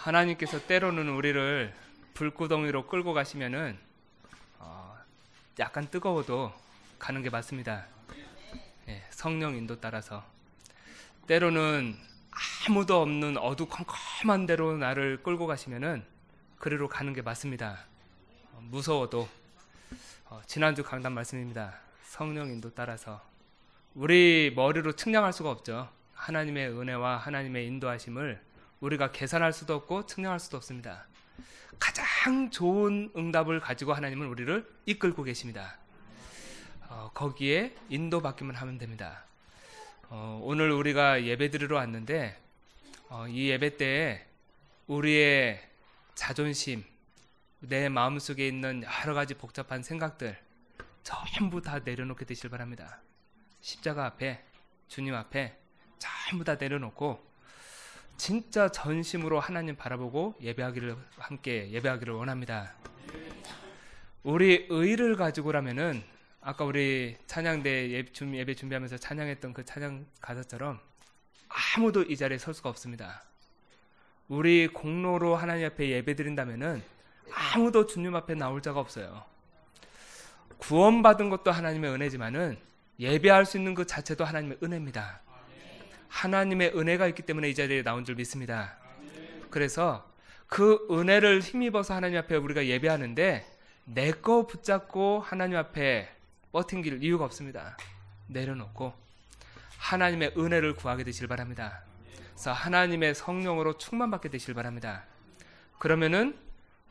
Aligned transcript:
하나님께서 0.00 0.66
때로는 0.66 1.10
우리를 1.10 1.74
불구덩이로 2.14 2.86
끌고 2.86 3.12
가시면은 3.12 3.78
어, 4.58 4.96
약간 5.58 5.90
뜨거워도 5.90 6.52
가는 6.98 7.22
게 7.22 7.28
맞습니다. 7.28 7.86
예, 8.88 9.04
성령 9.10 9.56
인도 9.56 9.78
따라서 9.78 10.24
때로는 11.26 11.96
아무도 12.66 13.02
없는 13.02 13.36
어두컴컴한 13.36 14.46
데로 14.46 14.76
나를 14.78 15.22
끌고 15.22 15.46
가시면은 15.46 16.02
그리로 16.58 16.88
가는 16.88 17.12
게 17.12 17.20
맞습니다. 17.20 17.84
어, 18.52 18.60
무서워도 18.62 19.28
어, 20.26 20.40
지난주 20.46 20.82
강단 20.82 21.12
말씀입니다. 21.12 21.78
성령 22.04 22.48
인도 22.48 22.72
따라서 22.72 23.20
우리 23.94 24.52
머리로 24.56 24.92
측량할 24.92 25.34
수가 25.34 25.50
없죠. 25.50 25.90
하나님의 26.14 26.70
은혜와 26.70 27.18
하나님의 27.18 27.66
인도하심을 27.66 28.49
우리가 28.80 29.12
계산할 29.12 29.52
수도 29.52 29.74
없고 29.74 30.06
측량할 30.06 30.40
수도 30.40 30.56
없습니다. 30.56 31.06
가장 31.78 32.50
좋은 32.50 33.10
응답을 33.16 33.60
가지고 33.60 33.94
하나님은 33.94 34.26
우리를 34.26 34.68
이끌고 34.86 35.22
계십니다. 35.22 35.78
어, 36.88 37.10
거기에 37.14 37.74
인도받기만 37.88 38.56
하면 38.56 38.78
됩니다. 38.78 39.24
어, 40.08 40.40
오늘 40.42 40.72
우리가 40.72 41.24
예배 41.24 41.50
드리러 41.50 41.76
왔는데 41.76 42.36
어, 43.08 43.28
이 43.28 43.48
예배 43.48 43.76
때에 43.76 44.26
우리의 44.86 45.66
자존심, 46.14 46.84
내 47.60 47.88
마음속에 47.88 48.46
있는 48.46 48.82
여러 48.82 49.14
가지 49.14 49.34
복잡한 49.34 49.82
생각들 49.82 50.38
전부 51.02 51.62
다 51.62 51.78
내려놓게 51.78 52.24
되실 52.24 52.50
바랍니다. 52.50 53.00
십자가 53.60 54.06
앞에 54.06 54.44
주님 54.88 55.14
앞에 55.14 55.56
전부 55.98 56.44
다 56.44 56.56
내려놓고 56.56 57.29
진짜 58.20 58.68
전심으로 58.68 59.40
하나님 59.40 59.76
바라보고 59.76 60.34
예배하기를 60.42 60.94
함께 61.16 61.70
예배하기를 61.70 62.12
원합니다. 62.12 62.74
우리 64.22 64.66
의를 64.68 65.16
가지고라면은 65.16 66.02
아까 66.42 66.66
우리 66.66 67.16
찬양대 67.26 67.88
예배 67.88 68.54
준비하면서 68.54 68.98
찬양했던 68.98 69.54
그 69.54 69.64
찬양 69.64 70.04
가사처럼 70.20 70.78
아무도 71.48 72.02
이 72.02 72.14
자리에 72.14 72.36
설 72.36 72.52
수가 72.52 72.68
없습니다. 72.68 73.22
우리 74.28 74.68
공로로 74.68 75.34
하나님 75.34 75.64
앞에 75.68 75.88
예배 75.88 76.14
드린다면은 76.14 76.82
아무도 77.32 77.86
주님 77.86 78.14
앞에 78.14 78.34
나올 78.34 78.60
자가 78.60 78.80
없어요. 78.80 79.24
구원받은 80.58 81.30
것도 81.30 81.52
하나님의 81.52 81.90
은혜지만은 81.90 82.58
예배할 82.98 83.46
수 83.46 83.56
있는 83.56 83.74
그 83.74 83.86
자체도 83.86 84.26
하나님의 84.26 84.58
은혜입니다. 84.62 85.22
하나님의 86.10 86.72
은혜가 86.76 87.06
있기 87.08 87.22
때문에 87.22 87.48
이 87.48 87.54
자리에 87.54 87.82
나온 87.82 88.04
줄 88.04 88.16
믿습니다. 88.16 88.76
그래서 89.48 90.06
그 90.46 90.86
은혜를 90.90 91.40
힘입어서 91.40 91.94
하나님 91.94 92.18
앞에 92.18 92.36
우리가 92.36 92.66
예배하는데 92.66 93.46
내 93.84 94.10
거 94.12 94.46
붙잡고 94.46 95.20
하나님 95.20 95.56
앞에 95.56 96.08
버팅길 96.52 97.02
이유가 97.02 97.24
없습니다. 97.24 97.76
내려놓고 98.26 98.92
하나님의 99.78 100.34
은혜를 100.36 100.74
구하게 100.74 101.04
되실 101.04 101.26
바랍니다. 101.26 101.82
그래서 102.32 102.52
하나님의 102.52 103.14
성령으로 103.14 103.78
충만받게 103.78 104.28
되실 104.28 104.54
바랍니다. 104.54 105.04
그러면은 105.78 106.36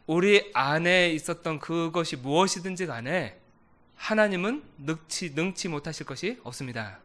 우리 0.07 0.49
안에 0.53 1.11
있었던 1.11 1.59
그것이 1.59 2.15
무엇이든지 2.15 2.87
간에 2.87 3.39
하나님은 3.95 4.63
능치, 4.77 5.31
능치 5.35 5.67
못하실 5.67 6.05
것이 6.05 6.39
없습니다. 6.43 6.99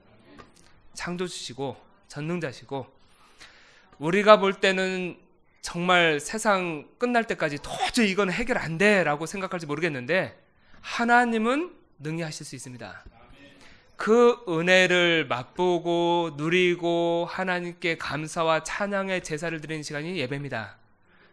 창조 0.94 1.26
주시고 1.26 1.76
전능자시고 2.14 2.86
우리가 3.98 4.38
볼 4.38 4.54
때는 4.54 5.16
정말 5.60 6.20
세상 6.20 6.86
끝날 6.98 7.26
때까지 7.26 7.58
도저히 7.62 8.10
이건 8.10 8.30
해결 8.30 8.58
안 8.58 8.78
돼라고 8.78 9.26
생각할지 9.26 9.66
모르겠는데 9.66 10.38
하나님은 10.80 11.74
능히하실 11.98 12.46
수 12.46 12.54
있습니다. 12.54 13.04
그 13.96 14.44
은혜를 14.48 15.26
맛보고 15.26 16.32
누리고 16.36 17.26
하나님께 17.30 17.96
감사와 17.96 18.64
찬양의 18.64 19.22
제사를 19.22 19.58
드리는 19.60 19.82
시간이 19.82 20.18
예배입니다. 20.18 20.76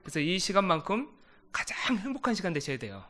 그래서 0.02 0.20
이 0.20 0.40
시간만큼 0.40 1.10
가장 1.52 1.98
행복한 1.98 2.34
시간 2.34 2.54
되셔야 2.54 2.78
돼요. 2.78 3.04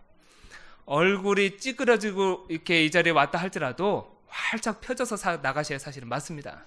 얼굴이 0.85 1.57
찌그러지고 1.57 2.47
이렇게 2.49 2.83
이 2.83 2.91
자리에 2.91 3.11
왔다 3.11 3.37
할지라도 3.37 4.19
활짝 4.27 4.81
펴져서 4.81 5.17
사, 5.17 5.37
나가셔야 5.37 5.77
사실은 5.77 6.07
맞습니다. 6.07 6.65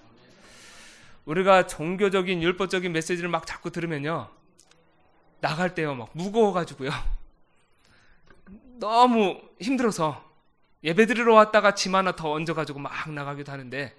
우리가 1.25 1.67
종교적인 1.67 2.41
율법적인 2.41 2.91
메시지를 2.91 3.29
막 3.29 3.45
자꾸 3.45 3.71
들으면요. 3.71 4.29
나갈 5.41 5.75
때요. 5.75 5.95
막 5.95 6.09
무거워가지고요. 6.13 6.91
너무 8.79 9.41
힘들어서 9.59 10.23
예배 10.83 11.07
드리러 11.07 11.33
왔다가 11.33 11.73
짐 11.73 11.95
하나 11.95 12.15
더 12.15 12.31
얹어가지고 12.31 12.79
막 12.79 13.11
나가기도 13.11 13.51
하는데 13.51 13.95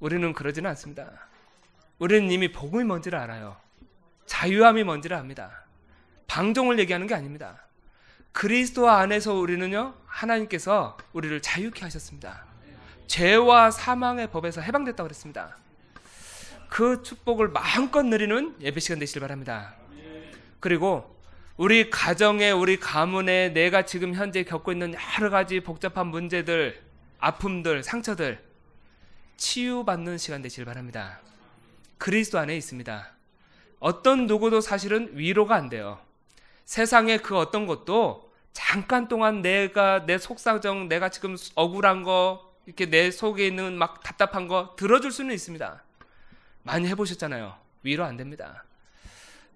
우리는 0.00 0.32
그러지는 0.32 0.70
않습니다. 0.70 1.28
우리는 1.98 2.30
이미 2.30 2.50
복음이 2.50 2.84
뭔지를 2.84 3.18
알아요. 3.18 3.56
자유함이 4.26 4.84
뭔지를 4.84 5.16
압니다. 5.16 5.64
방종을 6.26 6.78
얘기하는 6.80 7.06
게 7.06 7.14
아닙니다. 7.14 7.62
그리스도 8.32 8.90
안에서 8.90 9.34
우리는요, 9.34 9.94
하나님께서 10.06 10.96
우리를 11.12 11.40
자유케 11.40 11.82
하셨습니다. 11.82 12.44
죄와 13.06 13.70
사망의 13.70 14.30
법에서 14.30 14.60
해방됐다고 14.60 15.04
그랬습니다. 15.04 15.56
그 16.68 17.02
축복을 17.02 17.48
마음껏 17.48 18.02
누리는 18.02 18.56
예배 18.60 18.80
시간 18.80 18.98
되시길 18.98 19.20
바랍니다. 19.20 19.74
그리고 20.60 21.16
우리 21.56 21.88
가정에, 21.88 22.50
우리 22.50 22.78
가문에 22.78 23.50
내가 23.50 23.86
지금 23.86 24.14
현재 24.14 24.42
겪고 24.42 24.72
있는 24.72 24.94
여러 25.18 25.30
가지 25.30 25.60
복잡한 25.60 26.08
문제들, 26.08 26.82
아픔들, 27.18 27.82
상처들, 27.82 28.44
치유받는 29.36 30.18
시간 30.18 30.42
되시길 30.42 30.64
바랍니다. 30.66 31.20
그리스도 31.98 32.38
안에 32.38 32.56
있습니다. 32.56 33.10
어떤 33.78 34.26
누구도 34.26 34.60
사실은 34.60 35.10
위로가 35.12 35.54
안 35.54 35.68
돼요. 35.68 35.98
세상의 36.66 37.18
그 37.22 37.38
어떤 37.38 37.66
것도 37.66 38.30
잠깐 38.52 39.08
동안 39.08 39.40
내가 39.40 40.04
내 40.04 40.18
속사정, 40.18 40.88
내가 40.88 41.08
지금 41.08 41.36
억울한 41.54 42.02
거, 42.02 42.54
이렇게 42.66 42.86
내 42.86 43.10
속에 43.10 43.46
있는 43.46 43.78
막 43.78 44.02
답답한 44.02 44.48
거 44.48 44.74
들어줄 44.76 45.12
수는 45.12 45.34
있습니다. 45.34 45.85
많이 46.66 46.88
해보셨잖아요. 46.88 47.56
위로 47.84 48.04
안 48.04 48.16
됩니다. 48.16 48.64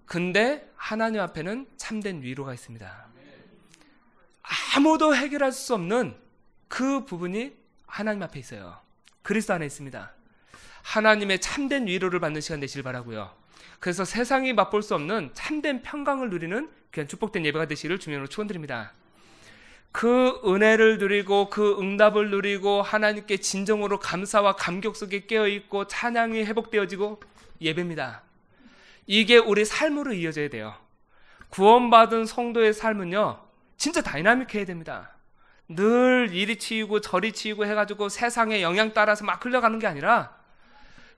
근데 0.05 0.69
하나님 0.75 1.21
앞에는 1.21 1.67
참된 1.77 2.21
위로가 2.21 2.53
있습니다. 2.53 3.05
아무도 4.75 5.15
해결할 5.15 5.51
수 5.51 5.73
없는 5.73 6.15
그 6.67 7.05
부분이 7.05 7.53
하나님 7.85 8.23
앞에 8.23 8.39
있어요. 8.39 8.79
그리스도 9.21 9.53
안에 9.53 9.65
있습니다. 9.65 10.11
하나님의 10.83 11.39
참된 11.39 11.85
위로를 11.85 12.19
받는 12.19 12.41
시간 12.41 12.59
되시길 12.61 12.81
바라고요. 12.83 13.35
그래서 13.79 14.05
세상이 14.05 14.53
맛볼 14.53 14.81
수 14.81 14.95
없는 14.95 15.31
참된 15.33 15.81
평강을 15.81 16.29
누리는 16.29 16.71
그냥 16.91 17.07
축복된 17.07 17.45
예배가 17.45 17.65
되시기를 17.67 17.99
주님으로 17.99 18.27
축원드립니다. 18.27 18.93
그 19.91 20.39
은혜를 20.45 20.97
누리고 20.97 21.49
그 21.49 21.77
응답을 21.79 22.31
누리고 22.31 22.81
하나님께 22.81 23.37
진정으로 23.37 23.99
감사와 23.99 24.53
감격 24.53 24.95
속에 24.95 25.25
깨어 25.25 25.47
있고 25.47 25.87
찬양이 25.87 26.43
회복되어지고 26.43 27.21
예배입니다. 27.59 28.23
이게 29.07 29.37
우리 29.37 29.65
삶으로 29.65 30.13
이어져야 30.13 30.49
돼요. 30.49 30.73
구원받은 31.49 32.25
성도의 32.25 32.73
삶은요, 32.73 33.39
진짜 33.75 34.01
다이나믹해야 34.01 34.65
됩니다. 34.65 35.11
늘 35.67 36.29
이리 36.31 36.57
치이고 36.57 37.01
저리 37.01 37.31
치이고 37.33 37.65
해가지고 37.65 38.09
세상의 38.09 38.61
영향 38.61 38.93
따라서 38.93 39.25
막 39.25 39.43
흘러가는 39.43 39.77
게 39.79 39.87
아니라 39.87 40.35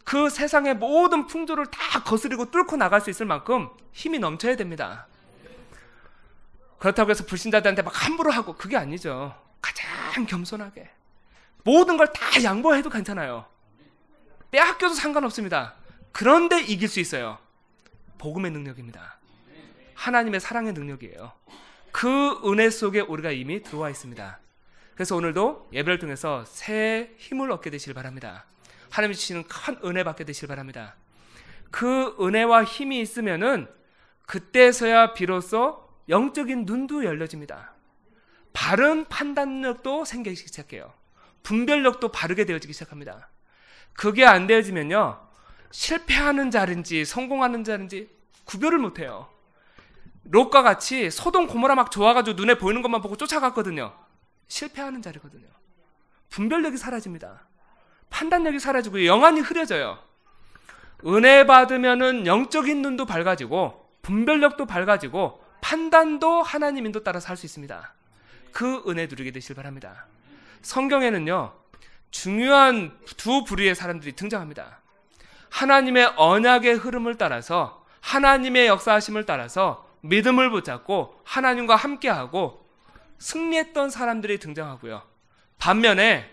그 0.03 0.29
세상의 0.29 0.75
모든 0.75 1.27
풍조를 1.27 1.67
다 1.67 2.03
거스리고 2.03 2.51
뚫고 2.51 2.75
나갈 2.75 3.01
수 3.01 3.09
있을 3.09 3.25
만큼 3.25 3.69
힘이 3.91 4.19
넘쳐야 4.19 4.55
됩니다. 4.55 5.07
그렇다고 6.83 7.11
해서 7.11 7.25
불신자들한테 7.25 7.81
막 7.81 7.93
함부로 8.05 8.29
하고 8.29 8.57
그게 8.57 8.75
아니죠. 8.75 9.33
가장 9.61 10.25
겸손하게. 10.25 10.89
모든 11.63 11.95
걸 11.95 12.07
다 12.07 12.43
양보해도 12.43 12.89
괜찮아요. 12.89 13.45
빼앗겨도 14.51 14.93
상관없습니다. 14.93 15.75
그런데 16.11 16.61
이길 16.61 16.89
수 16.89 16.99
있어요. 16.99 17.37
복음의 18.17 18.51
능력입니다. 18.51 19.17
하나님의 19.93 20.41
사랑의 20.41 20.73
능력이에요. 20.73 21.31
그 21.93 22.41
은혜 22.51 22.69
속에 22.69 22.99
우리가 22.99 23.31
이미 23.31 23.63
들어와 23.63 23.89
있습니다. 23.89 24.39
그래서 24.95 25.15
오늘도 25.15 25.69
예배를 25.71 25.99
통해서 25.99 26.43
새 26.45 27.11
힘을 27.17 27.49
얻게 27.53 27.69
되시길 27.69 27.93
바랍니다. 27.93 28.43
하나님이 28.89 29.15
주시는 29.15 29.43
큰 29.47 29.77
은혜 29.85 30.03
받게 30.03 30.25
되시길 30.25 30.49
바랍니다. 30.49 30.97
그 31.71 32.17
은혜와 32.19 32.65
힘이 32.65 32.99
있으면은 32.99 33.69
그때서야 34.25 35.13
비로소 35.13 35.82
영적인 36.09 36.65
눈도 36.65 37.05
열려집니다. 37.05 37.73
바른 38.53 39.05
판단력도 39.05 40.05
생기기 40.05 40.35
시작해요. 40.35 40.93
분별력도 41.43 42.09
바르게 42.09 42.45
되어지기 42.45 42.73
시작합니다. 42.73 43.29
그게 43.93 44.25
안 44.25 44.47
되어지면요. 44.47 45.19
실패하는 45.71 46.51
자인지 46.51 47.05
성공하는 47.05 47.63
자인지 47.63 48.09
구별을 48.45 48.77
못 48.77 48.99
해요. 48.99 49.29
롯과 50.25 50.61
같이 50.61 51.09
소동 51.09 51.47
고모라 51.47 51.75
막 51.75 51.91
좋아가지고 51.91 52.37
눈에 52.37 52.57
보이는 52.57 52.81
것만 52.81 53.01
보고 53.01 53.17
쫓아갔거든요. 53.17 53.93
실패하는 54.47 55.01
자리거든요. 55.01 55.47
분별력이 56.29 56.77
사라집니다. 56.77 57.47
판단력이 58.09 58.59
사라지고 58.59 59.05
영안이 59.05 59.41
흐려져요. 59.41 59.99
은혜 61.05 61.45
받으면은 61.45 62.25
영적인 62.25 62.81
눈도 62.81 63.05
밝아지고 63.05 63.89
분별력도 64.01 64.65
밝아지고 64.65 65.42
판단도 65.63 66.43
하나님 66.43 66.85
인도 66.85 67.03
따라 67.03 67.21
살수 67.21 67.45
있습니다. 67.45 67.93
그 68.51 68.83
은혜 68.87 69.07
누리게 69.07 69.31
되실 69.31 69.55
바랍니다. 69.55 70.05
성경에는요, 70.61 71.53
중요한 72.11 72.99
두 73.17 73.45
부류의 73.45 73.73
사람들이 73.73 74.11
등장합니다. 74.11 74.81
하나님의 75.49 76.13
언약의 76.17 76.75
흐름을 76.75 77.17
따라서 77.17 77.85
하나님의 78.01 78.67
역사하심을 78.67 79.25
따라서 79.25 79.89
믿음을 80.01 80.49
붙잡고 80.49 81.21
하나님과 81.23 81.77
함께하고 81.77 82.67
승리했던 83.19 83.89
사람들이 83.89 84.39
등장하고요. 84.39 85.01
반면에 85.59 86.29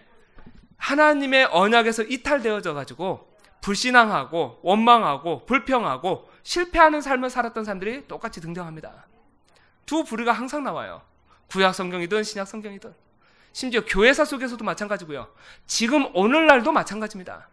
하나님의 0.77 1.51
언약에서 1.53 2.03
이탈되어져 2.03 2.75
가지고 2.75 3.33
불신앙하고 3.61 4.59
원망하고 4.63 5.47
불평하고 5.47 6.29
실패하는 6.43 7.01
삶을 7.01 7.31
살았던 7.31 7.65
사람들이 7.65 8.09
똑같이 8.09 8.41
등장합니다. 8.41 9.07
두 9.91 10.05
부류가 10.05 10.31
항상 10.31 10.63
나와요. 10.63 11.03
구약 11.49 11.75
성경이든 11.75 12.23
신약 12.23 12.47
성경이든 12.47 12.95
심지어 13.53 13.85
교회사 13.85 14.25
속에서도 14.25 14.65
마찬가지고요. 14.65 15.35
지금 15.67 16.15
오늘날도 16.15 16.71
마찬가지입니다. 16.71 17.49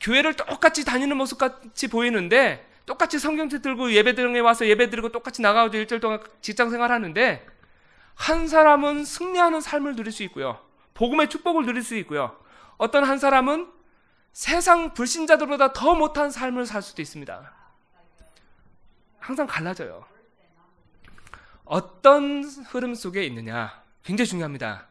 교회를 0.00 0.34
똑같이 0.34 0.84
다니는 0.84 1.16
모습 1.16 1.38
같이 1.38 1.88
보이는데 1.88 2.64
똑같이 2.86 3.18
성경책 3.18 3.60
들고 3.60 3.90
예배드에 3.90 4.38
와서 4.38 4.68
예배 4.68 4.88
드리고 4.90 5.08
똑같이 5.08 5.42
나가고 5.42 5.76
일주일 5.76 6.00
동안 6.00 6.22
직장 6.40 6.70
생활하는데 6.70 7.44
한 8.14 8.46
사람은 8.46 9.04
승리하는 9.04 9.60
삶을 9.60 9.96
누릴 9.96 10.12
수 10.12 10.22
있고요. 10.22 10.60
복음의 10.94 11.28
축복을 11.28 11.66
누릴 11.66 11.82
수 11.82 11.96
있고요. 11.96 12.38
어떤 12.76 13.02
한 13.02 13.18
사람은 13.18 13.68
세상 14.32 14.94
불신자들보다 14.94 15.72
더 15.72 15.96
못한 15.96 16.30
삶을 16.30 16.66
살 16.66 16.82
수도 16.82 17.02
있습니다. 17.02 17.52
항상 19.18 19.48
갈라져요. 19.48 20.11
어떤 21.72 22.44
흐름 22.44 22.94
속에 22.94 23.24
있느냐 23.24 23.82
굉장히 24.04 24.28
중요합니다. 24.28 24.88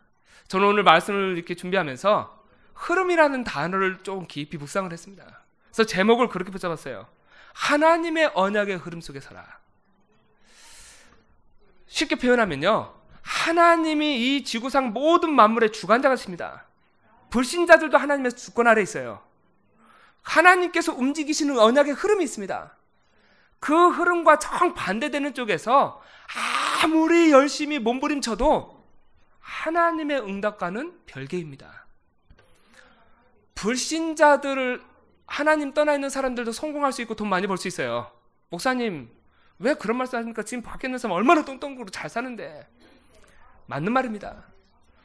저는 0.47 0.67
오늘 0.67 0.81
말씀을 0.81 1.37
이렇게 1.37 1.53
준비하면서 1.53 2.43
흐름이라는 2.73 3.43
단어를 3.43 3.99
좀 4.01 4.25
깊이 4.25 4.57
묵상을 4.57 4.91
했습니다. 4.91 5.43
그래서 5.65 5.83
제목을 5.85 6.29
그렇게 6.29 6.49
붙잡았어요. 6.49 7.05
하나님의 7.53 8.31
언약의 8.33 8.77
흐름 8.77 8.99
속에 8.99 9.19
서라. 9.19 9.59
쉽게 11.85 12.15
표현하면요. 12.15 12.95
하나님이 13.21 14.37
이 14.37 14.43
지구상 14.43 14.91
모든 14.91 15.35
만물의 15.35 15.73
주관자가십니다. 15.73 16.65
불신자들도 17.29 17.95
하나님의 17.95 18.31
주권 18.31 18.65
아래 18.65 18.81
있어요. 18.81 19.21
하나님께서 20.23 20.93
움직이시는 20.95 21.59
언약의 21.59 21.93
흐름이 21.93 22.23
있습니다. 22.23 22.75
그 23.61 23.89
흐름과 23.89 24.39
정반대되는 24.39 25.33
쪽에서 25.35 26.01
아무리 26.83 27.31
열심히 27.31 27.77
몸부림쳐도 27.79 28.83
하나님의 29.39 30.21
응답과는 30.21 30.99
별개입니다. 31.05 31.85
불신자들을 33.55 34.81
하나님 35.27 35.73
떠나 35.73 35.93
있는 35.93 36.09
사람들도 36.09 36.51
성공할 36.51 36.91
수 36.91 37.03
있고 37.03 37.13
돈 37.15 37.29
많이 37.29 37.45
벌 37.45 37.57
수 37.57 37.67
있어요. 37.67 38.11
목사님, 38.49 39.09
왜 39.59 39.75
그런 39.75 39.95
말씀 39.97 40.17
하십니까? 40.17 40.41
지금 40.41 40.63
밖에 40.63 40.87
있는 40.87 40.97
사람 40.97 41.15
얼마나 41.15 41.45
똥똥구로 41.45 41.89
잘 41.91 42.09
사는데. 42.09 42.67
맞는 43.67 43.93
말입니다. 43.93 44.43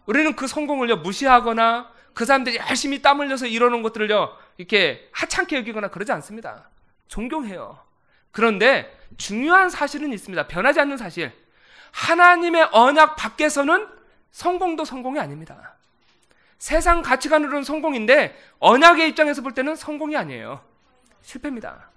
우리는 0.06 0.34
그 0.34 0.46
성공을요, 0.46 0.96
무시하거나 0.96 1.92
그 2.14 2.24
사람들이 2.24 2.56
열심히 2.56 3.02
땀 3.02 3.20
흘려서 3.20 3.46
이러는 3.46 3.82
것들을요, 3.82 4.34
이렇게 4.56 5.10
하찮게 5.12 5.56
여기거나 5.58 5.88
그러지 5.88 6.10
않습니다. 6.12 6.70
존경해요. 7.08 7.85
그런데 8.36 8.94
중요한 9.16 9.70
사실은 9.70 10.12
있습니다. 10.12 10.46
변하지 10.46 10.78
않는 10.80 10.98
사실. 10.98 11.32
하나님의 11.90 12.68
언약 12.70 13.16
밖에서는 13.16 13.88
성공도 14.30 14.84
성공이 14.84 15.18
아닙니다. 15.18 15.74
세상 16.58 17.00
가치관으로는 17.00 17.64
성공인데 17.64 18.38
언약의 18.58 19.08
입장에서 19.08 19.40
볼 19.40 19.54
때는 19.54 19.74
성공이 19.74 20.18
아니에요. 20.18 20.62
실패입니다. 21.22 21.88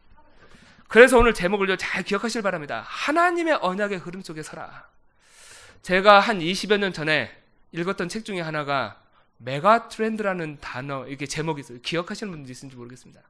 그래서 0.88 1.18
오늘 1.18 1.34
제목을 1.34 1.78
잘 1.78 2.04
기억하실 2.04 2.42
바랍니다. 2.42 2.86
하나님의 2.88 3.56
언약의 3.56 3.98
흐름 3.98 4.22
속에 4.22 4.42
서라. 4.42 4.88
제가 5.82 6.22
한 6.22 6.40
20여 6.40 6.78
년 6.78 6.94
전에 6.94 7.36
읽었던 7.74 8.08
책 8.08 8.24
중에 8.24 8.40
하나가 8.40 9.02
메가 9.36 9.90
트렌드라는 9.90 10.60
단어, 10.62 11.06
이게 11.06 11.26
제목이 11.26 11.60
있어요. 11.60 11.80
기억하시는 11.82 12.32
분들 12.32 12.50
있는지 12.50 12.78
모르겠습니다. 12.78 13.22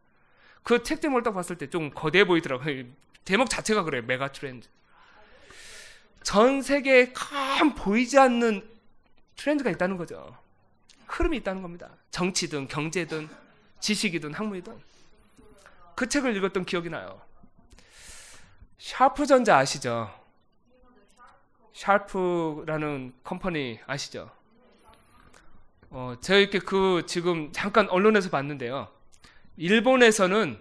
그 0.63 0.83
책 0.83 1.01
제목을 1.01 1.23
딱 1.23 1.33
봤을 1.33 1.57
때 1.57 1.67
좀 1.67 1.89
거대해 1.91 2.25
보이더라고요. 2.25 2.85
제목 3.25 3.49
자체가 3.49 3.83
그래요. 3.83 4.03
mega 4.03 4.31
trend. 4.31 4.67
전 6.23 6.61
세계에 6.61 7.13
큰 7.13 7.75
보이지 7.75 8.19
않는 8.19 8.67
트렌드가 9.35 9.69
있다는 9.71 9.97
거죠. 9.97 10.35
흐름이 11.07 11.37
있다는 11.37 11.61
겁니다. 11.61 11.89
정치든 12.11 12.67
경제든 12.67 13.29
지식이든 13.79 14.33
학문이든 14.33 14.77
그 15.95 16.07
책을 16.07 16.35
읽었던 16.37 16.65
기억이 16.65 16.89
나요. 16.89 17.21
샤프 18.77 19.25
전자 19.25 19.57
아시죠? 19.57 20.13
샤프라는 21.73 23.13
company 23.23 23.79
아시죠? 23.85 24.29
어, 25.89 26.15
제가 26.21 26.39
이렇게 26.39 26.59
그 26.59 27.03
지금 27.07 27.51
잠깐 27.51 27.89
언론에서 27.89 28.29
봤는데요. 28.29 28.89
일본에서는 29.59 30.57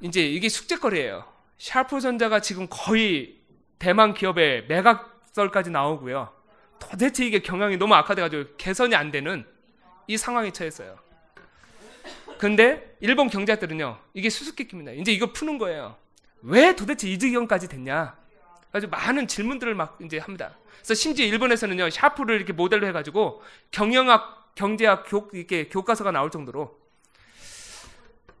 이제 0.00 0.22
이게 0.26 0.48
숙제거리예요. 0.48 1.26
샤프 1.58 2.00
전자가 2.00 2.40
지금 2.40 2.66
거의 2.70 3.36
대만 3.78 4.14
기업의 4.14 4.66
매각설까지 4.66 5.70
나오고요. 5.70 6.32
도대체 6.78 7.26
이게 7.26 7.40
경영이 7.40 7.76
너무 7.76 7.94
악화돼가지고 7.94 8.56
개선이 8.56 8.94
안 8.94 9.10
되는 9.10 9.44
이 10.06 10.16
상황에 10.16 10.50
처했어요. 10.50 10.96
근데 12.38 12.96
일본 13.00 13.28
경제학들은요, 13.28 13.98
이게 14.14 14.30
수수께끼입니다. 14.30 14.92
이제 14.92 15.12
이거 15.12 15.32
푸는 15.32 15.58
거예요. 15.58 15.96
왜 16.40 16.74
도대체 16.74 17.08
이 17.08 17.18
지경까지 17.18 17.68
됐냐? 17.68 18.16
아주 18.72 18.88
많은 18.88 19.28
질문들을 19.28 19.74
막 19.74 19.98
이제 20.02 20.18
합니다. 20.18 20.56
그래서 20.78 20.94
심지어 20.94 21.26
일본에서는요, 21.26 21.90
샤프를 21.90 22.36
이렇게 22.36 22.54
모델로 22.54 22.86
해가지고 22.86 23.42
경영학, 23.70 24.54
경제학 24.54 25.04
교, 25.08 25.28
이렇게 25.34 25.68
교과서가 25.68 26.10
나올 26.10 26.30
정도로. 26.30 26.83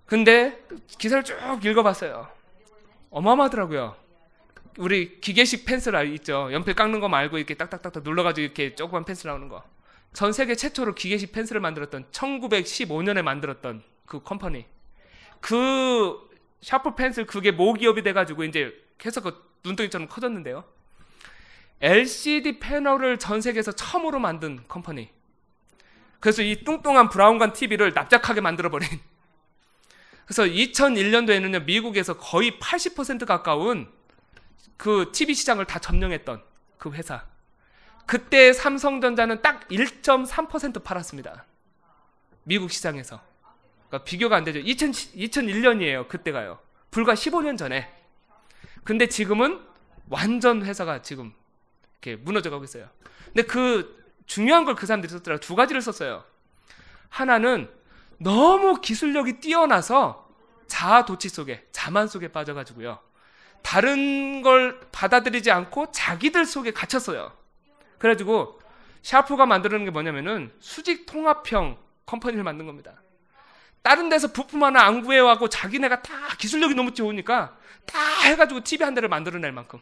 근데 0.06 0.62
기사를 0.98 1.24
쭉 1.24 1.36
읽어봤어요. 1.64 2.28
어마어마하더라고요. 3.10 3.96
우리 4.78 5.20
기계식 5.20 5.64
pencil 5.64 5.94
있죠. 6.14 6.52
연필 6.52 6.74
깎는 6.74 7.00
거 7.00 7.08
말고 7.08 7.38
이렇게 7.38 7.54
딱딱딱 7.54 8.02
눌러가지고 8.02 8.44
이렇게 8.44 8.74
조그만 8.74 9.04
pencil 9.04 9.28
나오는 9.28 9.48
거. 9.48 9.62
전 10.12 10.32
세계 10.32 10.54
최초로 10.54 10.94
기계식 10.94 11.32
pencil을 11.32 11.60
만들었던 11.60 12.06
1915년에 12.10 13.22
만들었던 13.22 13.82
그 14.06 14.22
company. 14.22 14.66
그 15.40 16.28
샤프 16.60 16.94
펜슬 16.94 17.26
그게 17.26 17.50
모기업이 17.50 18.02
돼가지고 18.02 18.44
이제 18.44 18.72
계속 18.98 19.24
그 19.24 19.50
눈덩이처럼 19.64 20.08
커졌는데요. 20.08 20.64
LCD 21.80 22.58
패널을 22.60 23.18
전 23.18 23.40
세계에서 23.40 23.72
처음으로 23.72 24.18
만든 24.18 24.60
컴퍼니. 24.68 25.10
그래서 26.20 26.42
이 26.42 26.64
뚱뚱한 26.64 27.10
브라운관 27.10 27.52
TV를 27.52 27.92
납작하게 27.92 28.40
만들어버린. 28.40 28.88
그래서 30.26 30.44
2001년도에는요, 30.44 31.64
미국에서 31.64 32.16
거의 32.16 32.58
80% 32.58 33.26
가까운 33.26 33.88
그 34.76 35.10
TV 35.12 35.34
시장을 35.34 35.66
다 35.66 35.78
점령했던 35.78 36.42
그 36.78 36.92
회사. 36.92 37.24
그때 38.06 38.52
삼성전자는 38.52 39.42
딱 39.42 39.68
1.3% 39.68 40.82
팔았습니다. 40.82 41.44
미국 42.42 42.70
시장에서. 42.70 43.20
그러니까 43.88 44.04
비교가 44.04 44.36
안 44.36 44.44
되죠. 44.44 44.58
2000, 44.58 44.90
2001년이에요. 44.92 46.08
그때가요. 46.08 46.58
불과 46.90 47.14
15년 47.14 47.56
전에. 47.56 47.90
근데 48.82 49.08
지금은 49.08 49.60
완전 50.08 50.64
회사가 50.64 51.02
지금 51.02 51.32
이렇게 52.02 52.16
무너져 52.22 52.50
가고 52.50 52.64
있어요. 52.64 52.88
근데 53.26 53.42
그 53.42 54.04
중요한 54.26 54.64
걸 54.64 54.74
그 54.74 54.86
사람들이 54.86 55.10
썼더라. 55.12 55.38
두 55.38 55.54
가지를 55.54 55.80
썼어요. 55.80 56.24
하나는 57.08 57.70
너무 58.18 58.80
기술력이 58.80 59.40
뛰어나서 59.40 60.28
자아 60.66 61.04
도취 61.04 61.28
속에, 61.28 61.66
자만 61.72 62.08
속에 62.08 62.28
빠져가지고요. 62.28 62.98
다른 63.62 64.42
걸 64.42 64.80
받아들이지 64.92 65.50
않고 65.50 65.92
자기들 65.92 66.44
속에 66.44 66.72
갇혔어요. 66.72 67.32
그래가지고 67.98 68.60
샤프가 69.02 69.46
만드는 69.46 69.84
게 69.84 69.90
뭐냐면은 69.90 70.52
수직 70.60 71.06
통합형 71.06 71.78
컴퍼니를 72.06 72.44
만든 72.44 72.66
겁니다. 72.66 72.92
다른 73.82 74.08
데서 74.08 74.32
부품 74.32 74.64
하나 74.64 74.84
안 74.84 75.02
구해와고 75.02 75.48
자기네가 75.48 76.02
다 76.02 76.12
기술력이 76.38 76.74
너무 76.74 76.94
좋으니까 76.94 77.56
다 77.84 77.98
해가지고 78.24 78.64
TV 78.64 78.84
한 78.84 78.94
대를 78.94 79.08
만들어낼 79.08 79.52
만큼. 79.52 79.80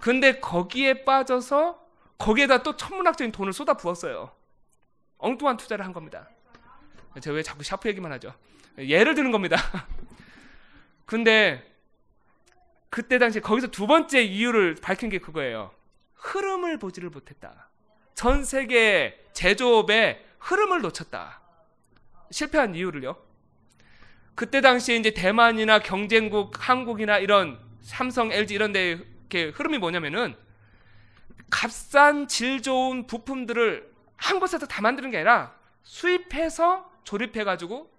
근데 0.00 0.40
거기에 0.40 1.04
빠져서 1.04 1.80
거기에다 2.18 2.64
또 2.64 2.76
천문학적인 2.76 3.30
돈을 3.30 3.52
쏟아 3.52 3.74
부었어요. 3.74 4.32
엉뚱한 5.18 5.56
투자를 5.56 5.84
한 5.84 5.92
겁니다. 5.92 6.28
제가 7.20 7.36
왜 7.36 7.42
자꾸 7.42 7.62
샤프 7.62 7.88
얘기만 7.88 8.10
하죠? 8.12 8.34
예를 8.78 9.14
드는 9.14 9.30
겁니다. 9.30 9.56
근데 11.04 11.62
그때 12.88 13.18
당시 13.18 13.40
거기서 13.40 13.68
두 13.68 13.86
번째 13.86 14.22
이유를 14.22 14.76
밝힌 14.82 15.08
게 15.08 15.18
그거예요. 15.18 15.72
흐름을 16.14 16.78
보지를 16.78 17.10
못했다. 17.10 17.68
전 18.14 18.44
세계 18.44 19.18
제조업의 19.32 20.24
흐름을 20.38 20.80
놓쳤다. 20.82 21.40
실패한 22.30 22.74
이유를요. 22.74 23.16
그때 24.34 24.60
당시에 24.60 24.96
이제 24.96 25.12
대만이나 25.12 25.80
경쟁국 25.80 26.52
한국이나 26.58 27.18
이런 27.18 27.58
삼성, 27.82 28.32
LG 28.32 28.54
이런 28.54 28.72
데 28.72 28.92
이렇게 28.92 29.48
흐름이 29.48 29.78
뭐냐면은 29.78 30.34
값싼 31.50 32.28
질 32.28 32.62
좋은 32.62 33.06
부품들을 33.06 33.92
한 34.16 34.40
곳에서 34.40 34.66
다 34.66 34.80
만드는 34.80 35.10
게 35.10 35.18
아니라 35.18 35.54
수입해서 35.82 36.91
조립해 37.04 37.44
가지고 37.44 37.90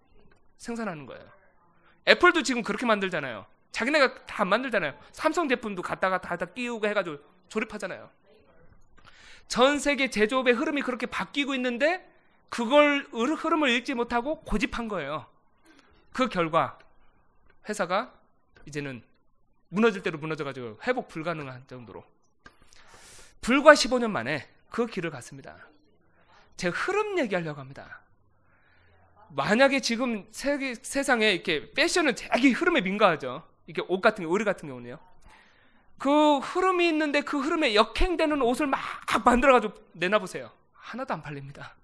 생산하는 0.58 1.06
거예요. 1.06 1.24
애플도 2.08 2.44
지금 2.44 2.62
그렇게 2.64 2.86
만들잖아요. 2.86 3.46
자기네가 3.72 4.26
다 4.26 4.44
안 4.44 4.50
만들잖아요. 4.50 4.98
삼성 5.12 5.48
제품도 5.48 5.82
갖다가 5.82 6.20
다, 6.20 6.38
다 6.38 6.46
끼우고 6.46 6.88
해가지고 6.88 7.18
조립하잖아요. 7.50 8.10
전 9.48 9.80
세계 9.80 10.10
제조업의 10.10 10.54
흐름이 10.54 10.82
그렇게 10.82 11.06
바뀌고 11.06 11.54
있는데 11.56 12.08
그걸 12.50 13.08
흐름을 13.12 13.70
읽지 13.70 13.94
못하고 13.94 14.42
고집한 14.42 14.88
거예요. 14.88 15.26
그 16.12 16.30
결과 16.30 16.78
회사가 17.68 18.14
이제는 18.66 19.04
무너질 19.70 20.04
대로 20.04 20.20
무너져가지고 20.20 20.80
회복 20.84 21.08
불가능한 21.08 21.68
정도로 21.68 22.04
불과 23.42 23.74
15년 23.74 24.12
만에 24.12 24.48
그 24.70 24.86
길을 24.86 25.10
갔습니다. 25.10 25.58
제가 26.58 26.76
흐름 26.78 27.18
얘기하려고 27.20 27.60
합니다. 27.60 28.03
만약에 29.36 29.80
지금 29.80 30.28
세계, 30.32 30.76
세상에 30.76 31.32
이렇게 31.32 31.72
패션은 31.72 32.16
되게 32.16 32.52
흐름에 32.52 32.82
민감하죠. 32.82 33.44
이게 33.66 33.82
옷 33.88 34.02
같은 34.02 34.24
게 34.24 34.32
의류 34.32 34.46
같은 34.46 34.68
경우는요. 34.70 35.00
그 35.98 36.38
흐름이 36.38 36.88
있는데 36.90 37.22
그 37.22 37.40
흐름에 37.40 37.76
역행되는 37.76 38.42
옷을 38.42 38.68
막 38.68 38.80
만들어가지고 39.26 39.74
내놔보세요. 39.94 40.52
하나도 40.74 41.14
안 41.14 41.22
팔립니다. 41.22 41.76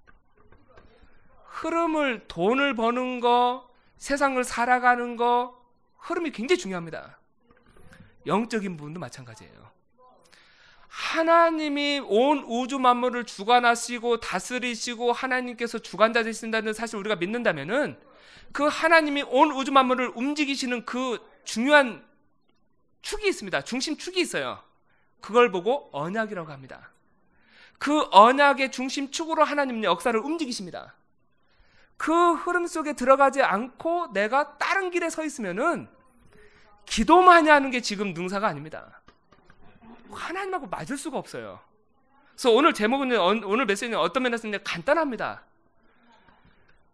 흐름을 1.45 2.27
돈을 2.27 2.75
버는 2.75 3.19
거, 3.19 3.69
세상을 3.97 4.41
살아가는 4.43 5.15
거, 5.15 5.59
흐름이 5.97 6.31
굉장히 6.31 6.59
중요합니다. 6.59 7.17
영적인 8.27 8.77
부분도 8.77 8.99
마찬가지예요. 8.99 9.68
하나님이 10.99 12.01
온 12.05 12.43
우주 12.45 12.77
만물을 12.77 13.23
주관하시고 13.23 14.19
다스리시고 14.19 15.13
하나님께서 15.13 15.79
주관자 15.79 16.23
되신다는 16.23 16.73
사실 16.73 16.97
우리가 16.97 17.15
믿는다면은 17.15 17.97
그 18.51 18.65
하나님이 18.65 19.23
온 19.23 19.51
우주 19.53 19.71
만물을 19.71 20.11
움직이시는 20.13 20.85
그 20.85 21.17
중요한 21.45 22.05
축이 23.01 23.29
있습니다. 23.29 23.61
중심 23.61 23.95
축이 23.95 24.19
있어요. 24.19 24.61
그걸 25.21 25.51
보고 25.51 25.89
언약이라고 25.93 26.51
합니다. 26.51 26.91
그 27.77 28.05
언약의 28.11 28.71
중심 28.71 29.09
축으로 29.09 29.45
하나님은 29.45 29.85
역사를 29.85 30.19
움직이십니다. 30.19 30.95
그 31.95 32.33
흐름 32.33 32.67
속에 32.67 32.91
들어가지 32.93 33.41
않고 33.41 34.11
내가 34.11 34.57
다른 34.57 34.91
길에 34.91 35.09
서 35.09 35.23
있으면은 35.23 35.87
기도만 36.85 37.47
하는 37.47 37.71
게 37.71 37.79
지금 37.79 38.13
능사가 38.13 38.47
아닙니다. 38.47 38.98
하나님하고 40.11 40.67
맞을 40.67 40.97
수가 40.97 41.17
없어요. 41.17 41.59
그래서 42.31 42.51
오늘 42.51 42.73
제목은 42.73 43.43
오늘 43.43 43.65
메시지는 43.65 43.97
어떤 43.99 44.23
면에서 44.23 44.47
는 44.47 44.63
간단합니다. 44.63 45.43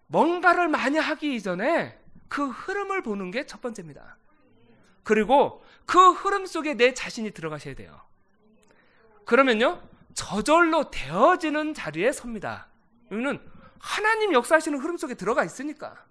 뭔가를 0.08 0.68
많이 0.68 0.98
하기 0.98 1.36
이전에 1.36 2.00
그 2.28 2.48
흐름을 2.48 3.02
보는 3.04 3.32
게 3.32 3.46
첫 3.46 3.62
번째입니다. 3.62 4.18
그리고 5.04 5.64
그 5.86 6.12
흐름 6.12 6.46
속에 6.46 6.74
내 6.74 6.94
자신이 6.94 7.32
들어가셔야 7.32 7.76
돼요. 7.76 8.02
그러면요, 9.26 9.82
저절로 10.14 10.90
되어지는 10.90 11.74
자리에 11.74 12.12
섭니다. 12.12 12.68
이거는 13.12 13.40
하나님 13.80 14.34
역사하시는 14.34 14.80
흐름 14.80 14.98
속에 14.98 15.14
들어가 15.14 15.44
있으니까. 15.44 16.04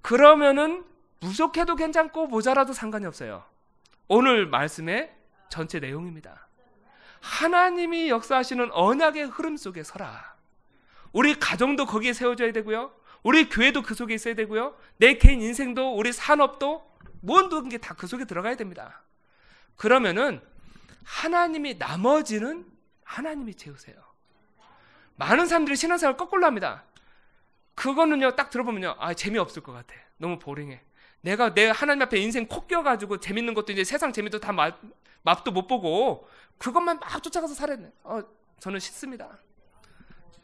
그러면은 0.00 0.84
부족해도 1.20 1.76
괜찮고 1.76 2.26
모자라도 2.26 2.72
상관이 2.72 3.06
없어요. 3.06 3.44
오늘 4.08 4.46
말씀의 4.46 5.13
전체 5.48 5.78
내용입니다. 5.80 6.48
하나님이 7.20 8.10
역사하시는 8.10 8.70
언약의 8.72 9.24
흐름 9.26 9.56
속에 9.56 9.82
서라. 9.82 10.34
우리 11.12 11.38
가정도 11.38 11.86
거기에 11.86 12.12
세워져야 12.12 12.52
되고요. 12.52 12.92
우리 13.22 13.48
교회도 13.48 13.82
그 13.82 13.94
속에 13.94 14.14
있어야 14.14 14.34
되고요. 14.34 14.76
내 14.98 15.14
개인 15.16 15.40
인생도 15.40 15.94
우리 15.96 16.12
산업도 16.12 16.84
모든 17.20 17.68
게 17.70 17.78
다 17.78 17.94
그 17.94 18.06
속에 18.06 18.26
들어가야 18.26 18.56
됩니다. 18.56 19.02
그러면은 19.76 20.42
하나님이 21.04 21.76
나머지는 21.78 22.66
하나님이 23.04 23.54
채우세요. 23.54 23.96
많은 25.16 25.46
사람들이 25.46 25.76
신앙생활 25.76 26.16
거꾸로 26.16 26.44
합니다. 26.46 26.84
그거는요, 27.74 28.36
딱 28.36 28.50
들어보면요, 28.50 28.96
아, 28.98 29.14
재미없을 29.14 29.62
것 29.62 29.72
같아. 29.72 29.94
너무 30.18 30.38
보링해. 30.38 30.82
내가 31.22 31.54
내 31.54 31.70
하나님 31.70 32.02
앞에 32.02 32.18
인생 32.18 32.46
콕 32.46 32.68
껴가지고 32.68 33.18
재밌는 33.20 33.54
것도 33.54 33.72
이제 33.72 33.84
세상 33.84 34.12
재미도 34.12 34.40
다 34.40 34.52
맛, 34.52 34.76
맛도 35.24 35.50
못 35.50 35.66
보고 35.66 36.28
그것만 36.58 37.00
막 37.00 37.22
쫓아가서 37.22 37.54
살았네. 37.54 37.92
어, 38.04 38.22
저는 38.60 38.78
싫습니다. 38.78 39.38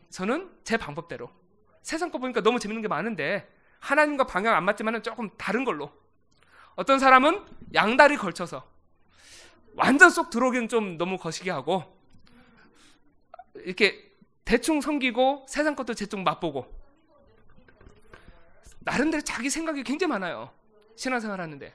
저는 0.08 0.50
제 0.64 0.76
방법대로. 0.76 1.30
세상 1.82 2.10
거 2.10 2.18
보니까 2.18 2.40
너무 2.42 2.58
재밌는 2.58 2.82
게 2.82 2.88
많은데 2.88 3.48
하나님과 3.78 4.24
방향 4.24 4.56
안 4.56 4.64
맞지만은 4.64 5.02
조금 5.02 5.30
다른 5.36 5.64
걸로. 5.64 5.92
어떤 6.74 6.98
사람은 6.98 7.44
양다리 7.74 8.16
걸쳐서 8.16 8.66
완전 9.74 10.10
쏙 10.10 10.30
들어오기는 10.30 10.68
좀 10.68 10.98
너무 10.98 11.18
거시기 11.18 11.50
하고 11.50 11.84
이렇게 13.54 14.10
대충 14.44 14.80
섬기고 14.80 15.46
세상 15.48 15.74
것도 15.76 15.94
대충 15.94 16.24
맛보고 16.24 16.66
나름대로 18.80 19.22
자기 19.22 19.50
생각이 19.50 19.82
굉장히 19.84 20.08
많아요. 20.08 20.50
신앙생활 20.96 21.40
하는데. 21.40 21.74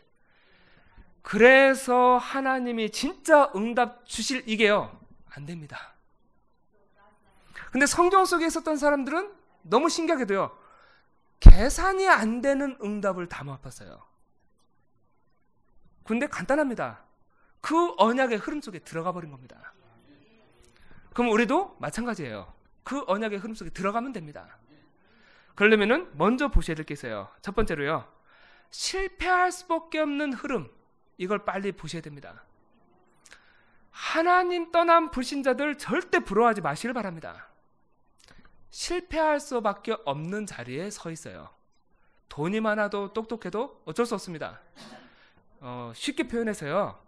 그래서 1.25 2.17
하나님이 2.17 2.91
진짜 2.91 3.51
응답 3.55 4.05
주실 4.05 4.43
이게요. 4.45 4.95
안 5.31 5.47
됩니다. 5.47 5.95
근데 7.71 7.87
성경 7.87 8.25
속에 8.25 8.45
있었던 8.45 8.77
사람들은 8.77 9.33
너무 9.63 9.89
신기하게도요. 9.89 10.55
계산이 11.39 12.07
안 12.07 12.41
되는 12.41 12.77
응답을 12.79 13.27
담아봤어요. 13.27 14.03
근데 16.03 16.27
간단합니다. 16.27 17.03
그 17.59 17.95
언약의 17.97 18.37
흐름 18.37 18.61
속에 18.61 18.77
들어가 18.77 19.11
버린 19.11 19.31
겁니다. 19.31 19.73
그럼 21.15 21.31
우리도 21.31 21.77
마찬가지예요. 21.79 22.53
그 22.83 23.03
언약의 23.07 23.39
흐름 23.39 23.55
속에 23.55 23.71
들어가면 23.71 24.13
됩니다. 24.13 24.59
그러려면은 25.55 26.07
먼저 26.15 26.49
보셔야 26.49 26.75
될 26.75 26.85
게 26.85 26.93
있어요. 26.93 27.29
첫 27.41 27.55
번째로요. 27.55 28.07
실패할 28.69 29.51
수밖에 29.51 29.97
없는 29.97 30.33
흐름. 30.33 30.69
이걸 31.17 31.45
빨리 31.45 31.71
보셔야 31.71 32.01
됩니다. 32.01 32.43
하나님 33.91 34.71
떠난 34.71 35.09
불신자들 35.11 35.77
절대 35.77 36.19
부러워하지 36.19 36.61
마시길 36.61 36.93
바랍니다. 36.93 37.47
실패할 38.69 39.39
수밖에 39.39 39.95
없는 40.05 40.45
자리에 40.45 40.89
서 40.89 41.09
있어요. 41.11 41.49
돈이 42.27 42.59
많아도 42.59 43.13
똑똑해도 43.13 43.81
어쩔 43.85 44.05
수 44.05 44.13
없습니다. 44.15 44.59
어, 45.61 45.93
쉽게 45.95 46.27
표현해서요. 46.27 46.99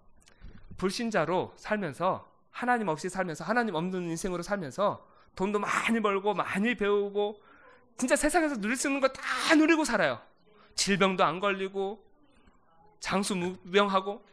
불신자로 0.78 1.54
살면서 1.58 2.32
하나님 2.52 2.88
없이 2.88 3.10
살면서 3.10 3.44
하나님 3.44 3.76
없는 3.76 4.04
인생으로 4.04 4.42
살면서 4.44 5.06
돈도 5.36 5.60
많이 5.60 6.00
벌고 6.00 6.34
많이 6.34 6.76
배우고 6.76 7.42
진짜 7.98 8.16
세상에서 8.16 8.56
누릴 8.62 8.78
수 8.78 8.88
있는 8.88 9.02
거 9.02 9.10
다 9.10 9.56
누리고 9.56 9.84
살아요. 9.84 10.22
질병도 10.76 11.24
안 11.26 11.40
걸리고 11.40 12.04
장수 13.00 13.36
무병하고 13.36 14.25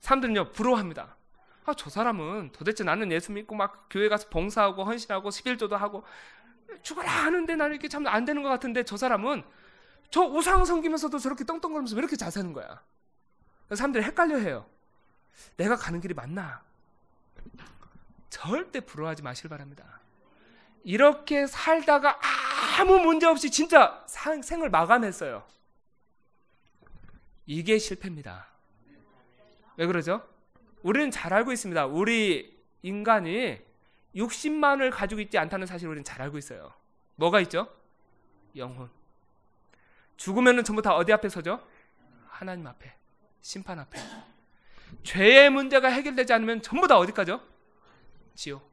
사람들은요 0.00 0.52
부러워합니다. 0.52 1.16
아, 1.64 1.74
저 1.74 1.90
사람은 1.90 2.52
도대체 2.52 2.84
나는 2.84 3.10
예수 3.10 3.32
믿고 3.32 3.54
막 3.56 3.86
교회 3.90 4.08
가서 4.08 4.28
봉사하고 4.28 4.84
헌신하고 4.84 5.30
11조도 5.30 5.70
하고 5.72 6.04
죽어라 6.82 7.10
하는데 7.10 7.56
나는 7.56 7.72
이렇게 7.72 7.88
참 7.88 8.06
안 8.06 8.24
되는 8.24 8.42
것 8.42 8.48
같은데 8.48 8.84
저 8.84 8.96
사람은 8.96 9.42
저 10.10 10.22
우상 10.22 10.64
섬기면서도 10.64 11.18
저렇게 11.18 11.44
떵떵거리면서 11.44 11.96
왜 11.96 12.00
이렇게 12.00 12.14
잘 12.16 12.30
사는 12.30 12.52
거야? 12.52 12.80
사람들이 13.74 14.04
헷갈려 14.04 14.36
해요. 14.38 14.66
내가 15.56 15.74
가는 15.76 16.00
길이 16.00 16.14
맞나? 16.14 16.62
절대 18.30 18.80
부러워하지 18.80 19.22
마시길 19.22 19.48
바랍니다. 19.48 20.00
이렇게 20.84 21.46
살다가 21.48 22.20
아무 22.78 22.98
문제 23.00 23.26
없이 23.26 23.50
진짜 23.50 24.04
생을 24.06 24.70
마감했어요. 24.70 25.44
이게 27.46 27.78
실패입니다. 27.78 28.48
왜 29.76 29.86
그러죠? 29.86 30.26
우리는 30.82 31.10
잘 31.10 31.32
알고 31.32 31.52
있습니다. 31.52 31.86
우리 31.86 32.56
인간이 32.82 33.60
60만을 34.14 34.90
가지고 34.90 35.20
있지 35.20 35.38
않다는 35.38 35.66
사실을 35.66 35.90
우리는 35.90 36.04
잘 36.04 36.22
알고 36.22 36.38
있어요. 36.38 36.72
뭐가 37.16 37.40
있죠? 37.40 37.68
영혼. 38.56 38.90
죽으면 40.16 40.64
전부 40.64 40.82
다 40.82 40.94
어디 40.96 41.12
앞에 41.12 41.28
서죠? 41.28 41.66
하나님 42.26 42.66
앞에. 42.66 42.94
심판 43.42 43.78
앞에. 43.78 43.98
죄의 45.02 45.50
문제가 45.50 45.88
해결되지 45.88 46.32
않으면 46.32 46.62
전부 46.62 46.88
다 46.88 46.96
어디 46.98 47.12
가죠? 47.12 47.40
지옥. 48.34 48.68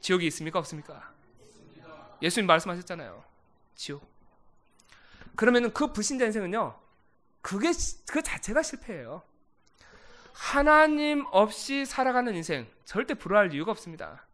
지옥이 0.00 0.26
있습니까? 0.26 0.58
없습니까? 0.58 1.12
예수님 2.22 2.46
말씀하셨잖아요. 2.46 3.24
지옥. 3.74 4.08
그러면은 5.36 5.72
그 5.72 5.92
불신자 5.92 6.26
인생은요, 6.26 6.78
그게, 7.40 7.70
그 8.10 8.22
자체가 8.22 8.62
실패예요. 8.62 9.22
하나님 10.32 11.24
없이 11.30 11.84
살아가는 11.84 12.34
인생, 12.34 12.66
절대 12.84 13.14
불화할 13.14 13.52
이유가 13.52 13.72
없습니다. 13.72 14.26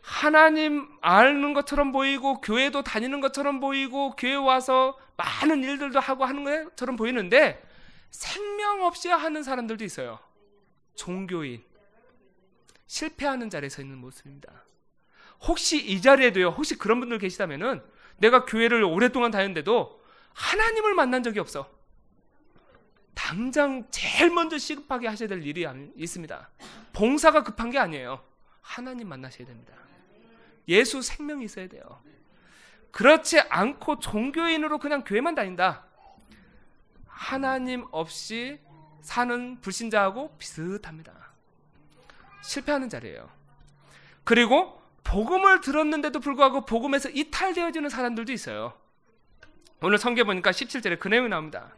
하나님 0.00 0.88
아는 1.00 1.54
것처럼 1.54 1.92
보이고, 1.92 2.40
교회도 2.40 2.82
다니는 2.82 3.20
것처럼 3.20 3.60
보이고, 3.60 4.16
교회 4.16 4.34
와서 4.34 4.98
많은 5.16 5.62
일들도 5.62 6.00
하고 6.00 6.24
하는 6.24 6.44
것처럼 6.44 6.96
보이는데, 6.96 7.62
생명 8.10 8.84
없이 8.84 9.08
하는 9.08 9.42
사람들도 9.42 9.84
있어요. 9.84 10.18
종교인. 10.94 11.62
실패하는 12.86 13.48
자리에 13.48 13.68
서 13.68 13.80
있는 13.80 13.98
모습입니다. 13.98 14.64
혹시 15.42 15.78
이 15.78 16.00
자리에도요, 16.02 16.48
혹시 16.48 16.76
그런 16.76 17.00
분들 17.00 17.18
계시다면은, 17.18 17.82
내가 18.18 18.44
교회를 18.44 18.82
오랫동안 18.84 19.30
다녔는데도 19.30 20.02
하나님을 20.34 20.94
만난 20.94 21.22
적이 21.22 21.40
없어. 21.40 21.81
당장 23.14 23.86
제일 23.90 24.30
먼저 24.30 24.58
시급하게 24.58 25.08
하셔야 25.08 25.28
될 25.28 25.46
일이 25.46 25.66
있습니다. 25.96 26.50
봉사가 26.92 27.42
급한 27.42 27.70
게 27.70 27.78
아니에요. 27.78 28.22
하나님 28.60 29.08
만나셔야 29.08 29.46
됩니다. 29.46 29.74
예수 30.68 31.02
생명이 31.02 31.44
있어야 31.44 31.68
돼요. 31.68 31.82
그렇지 32.90 33.40
않고 33.40 33.98
종교인으로 33.98 34.78
그냥 34.78 35.02
교회만 35.04 35.34
다닌다. 35.34 35.84
하나님 37.06 37.86
없이 37.90 38.60
사는 39.00 39.60
불신자하고 39.60 40.36
비슷합니다. 40.38 41.12
실패하는 42.42 42.88
자리예요. 42.88 43.28
그리고 44.24 44.80
복음을 45.04 45.60
들었는데도 45.60 46.20
불구하고 46.20 46.64
복음에서 46.64 47.08
이탈되어지는 47.10 47.88
사람들도 47.88 48.32
있어요. 48.32 48.78
오늘 49.80 49.98
성경 49.98 50.26
보니까 50.26 50.50
17절에 50.52 50.98
그 50.98 51.08
내용이 51.08 51.28
나옵니다. 51.28 51.74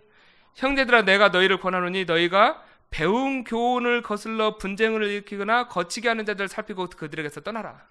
형제들아 0.55 1.03
내가 1.03 1.29
너희를 1.29 1.61
권하노니 1.61 2.05
너희가 2.05 2.63
배운 2.91 3.45
교훈을 3.45 4.03
거슬러 4.03 4.57
분쟁을 4.57 5.03
일으키거나 5.03 5.69
거치게 5.69 6.09
하는 6.09 6.25
자들을 6.25 6.49
살피고 6.49 6.89
그들에게서 6.89 7.41
떠나라. 7.41 7.89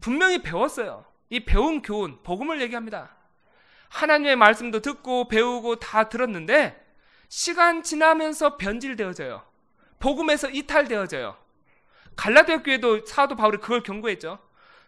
분명히 0.00 0.42
배웠어요. 0.42 1.04
이 1.28 1.44
배운 1.44 1.82
교훈, 1.82 2.22
복음을 2.22 2.60
얘기합니다. 2.60 3.16
하나님의 3.88 4.36
말씀도 4.36 4.80
듣고 4.80 5.28
배우고 5.28 5.76
다 5.76 6.08
들었는데 6.08 6.80
시간 7.28 7.82
지나면서 7.82 8.56
변질되어져요. 8.56 9.42
복음에서 9.98 10.50
이탈되어져요. 10.50 11.36
갈라디아 12.16 12.62
교회도 12.62 13.06
사도 13.06 13.36
바울이 13.36 13.58
그걸 13.58 13.82
경고했죠. 13.82 14.38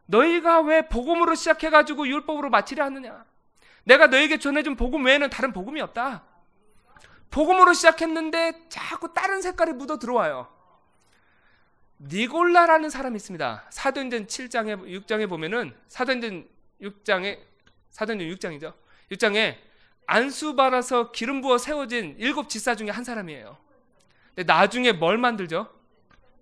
너희가 0.07 0.61
왜 0.61 0.89
복음으로 0.89 1.35
시작해가지고 1.35 2.07
율법으로 2.07 2.51
마치려 2.51 2.85
하느냐? 2.85 3.25
내가 3.85 4.07
너에게 4.07 4.39
전해준 4.39 4.77
복음 4.77 5.07
외에는 5.07 5.31
다른 5.31 5.53
복음이 5.53 5.81
없다. 5.81 6.25
복음으로 7.35 7.73
시작했는데 7.73 8.69
자꾸 8.69 9.13
다른 9.13 9.43
색깔이 9.43 9.73
묻어 9.73 9.99
들어와요. 9.99 10.47
니골라라는 11.99 12.91
사람이 12.91 13.17
있습니다. 13.17 13.67
사도행전 13.71 14.27
7장에 14.29 15.05
6장에 15.05 15.29
보면은 15.29 15.75
사도행전 15.89 16.47
6장에 16.81 17.41
사도행전 17.91 18.29
6장이죠. 18.29 18.73
6장에 19.11 19.57
안수 20.07 20.55
받아서 20.55 21.11
기름 21.11 21.41
부어 21.41 21.59
세워진 21.59 22.15
일곱 22.19 22.49
지사 22.49 22.77
중에 22.77 22.91
한 22.91 23.03
사람이에요. 23.03 23.57
근데 24.37 24.53
나중에 24.53 24.93
뭘 24.93 25.19
만들죠? 25.19 25.69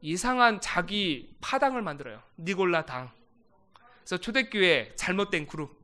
이상한 0.02 0.60
자기 0.60 1.34
파당을 1.40 1.80
만들어요. 1.80 2.22
니골라 2.36 2.84
당. 2.84 3.10
그래서 4.00 4.18
초대교회 4.18 4.92
잘못된 4.96 5.46
그룹. 5.46 5.81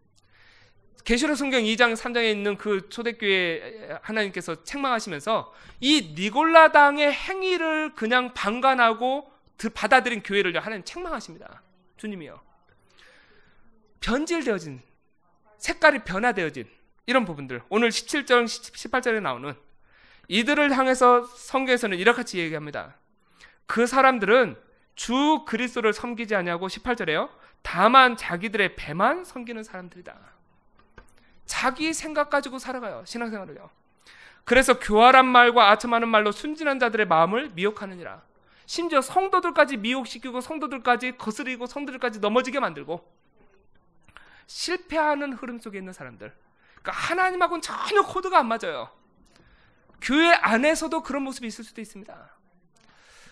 계시록 1.05 1.37
성경 1.37 1.63
2장 1.63 1.95
3장에 1.95 2.31
있는 2.31 2.57
그 2.57 2.89
초대교회 2.91 3.99
하나님께서 4.03 4.63
책망하시면서 4.63 5.55
이 5.81 6.13
니골라당의 6.15 7.13
행위를 7.13 7.95
그냥 7.95 8.35
방관하고 8.35 9.31
받아들인 9.75 10.23
교회를 10.23 10.59
하나님 10.59 10.85
책망하십니다. 10.85 11.63
주님이요. 11.97 12.41
변질되어진 14.01 14.81
색깔이 15.59 16.01
변화되어진 16.05 16.69
이런 17.07 17.25
부분들 17.25 17.63
오늘 17.69 17.89
17절 17.89 18.45
18절에 18.45 19.21
나오는 19.21 19.55
이들을 20.29 20.77
향해서 20.77 21.25
성경에서는 21.25 21.99
이렇게 21.99 22.39
얘기합니다. 22.39 22.95
그 23.67 23.87
사람들은 23.87 24.57
주 24.95 25.45
그리스도를 25.47 25.93
섬기지 25.93 26.35
아니하고 26.35 26.69
18절에요. 26.69 27.31
다만 27.63 28.17
자기들의 28.17 28.77
배만 28.77 29.25
섬기는 29.25 29.63
사람들이다. 29.63 30.38
자기 31.49 31.93
생각 31.93 32.31
가지고 32.31 32.61
살아가요. 32.61 33.03
신앙생활을요. 33.05 33.69
그래서 34.45 34.79
교활한 34.79 35.27
말과 35.27 35.71
아첨하는 35.71 36.09
말로 36.09 36.31
순진한 36.31 36.79
자들의 36.79 37.07
마음을 37.07 37.51
미혹하느니라. 37.55 38.23
심지어 38.67 39.01
성도들까지 39.01 39.79
미혹시키고 39.79 40.41
성도들까지 40.41 41.17
거스리고 41.17 41.67
성도들까지 41.67 42.21
넘어지게 42.21 42.61
만들고 42.61 43.11
실패하는 44.47 45.33
흐름 45.33 45.59
속에 45.59 45.79
있는 45.79 45.93
사람들. 45.93 46.33
그러니까 46.77 46.93
하나님하고는 46.93 47.63
전혀 47.63 48.03
코드가 48.03 48.39
안 48.39 48.47
맞아요. 48.47 48.91
교회 50.01 50.31
안에서도 50.33 51.03
그런 51.03 51.23
모습이 51.23 51.47
있을 51.47 51.65
수도 51.65 51.81
있습니다. 51.81 52.31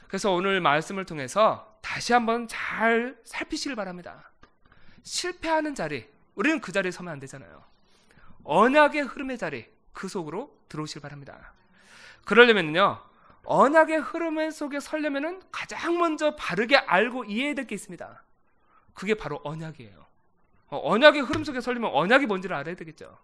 그래서 0.09 0.33
오늘 0.33 0.61
말씀을 0.61 1.05
통해서 1.05 1.79
다시 1.81 2.13
한번 2.13 2.49
잘 2.49 3.17
살피시길 3.25 3.77
바랍니다. 3.77 4.31
실패하는 5.03 5.75
자리, 5.75 6.09
우리는 6.35 6.61
그 6.61 6.73
자리에 6.73 6.91
서면 6.91 7.13
안 7.13 7.21
되잖아요. 7.21 7.76
언약의 8.47 9.03
흐름의 9.03 9.39
자리, 9.39 9.69
그 9.93 10.09
속으로 10.09 10.57
들어오시길 10.69 11.03
바랍니다. 11.03 11.53
그러려면요, 12.25 13.03
언약의 13.45 13.99
흐름 13.99 14.51
속에 14.51 14.81
설려면은 14.81 15.43
가장 15.51 15.99
먼저 15.99 16.35
바르게 16.37 16.77
알고 16.77 17.25
이해해야 17.25 17.55
될 17.55 17.67
게 17.67 17.75
있습니다. 17.75 18.23
그게 18.95 19.15
바로 19.15 19.41
언약이에요. 19.45 20.07
어, 20.69 20.81
언약의 20.91 21.23
흐름 21.23 21.45
속에 21.45 21.61
설리면 21.61 21.91
언약이 21.93 22.27
뭔지를 22.27 22.57
알아야 22.57 22.75
되겠죠. 22.75 23.19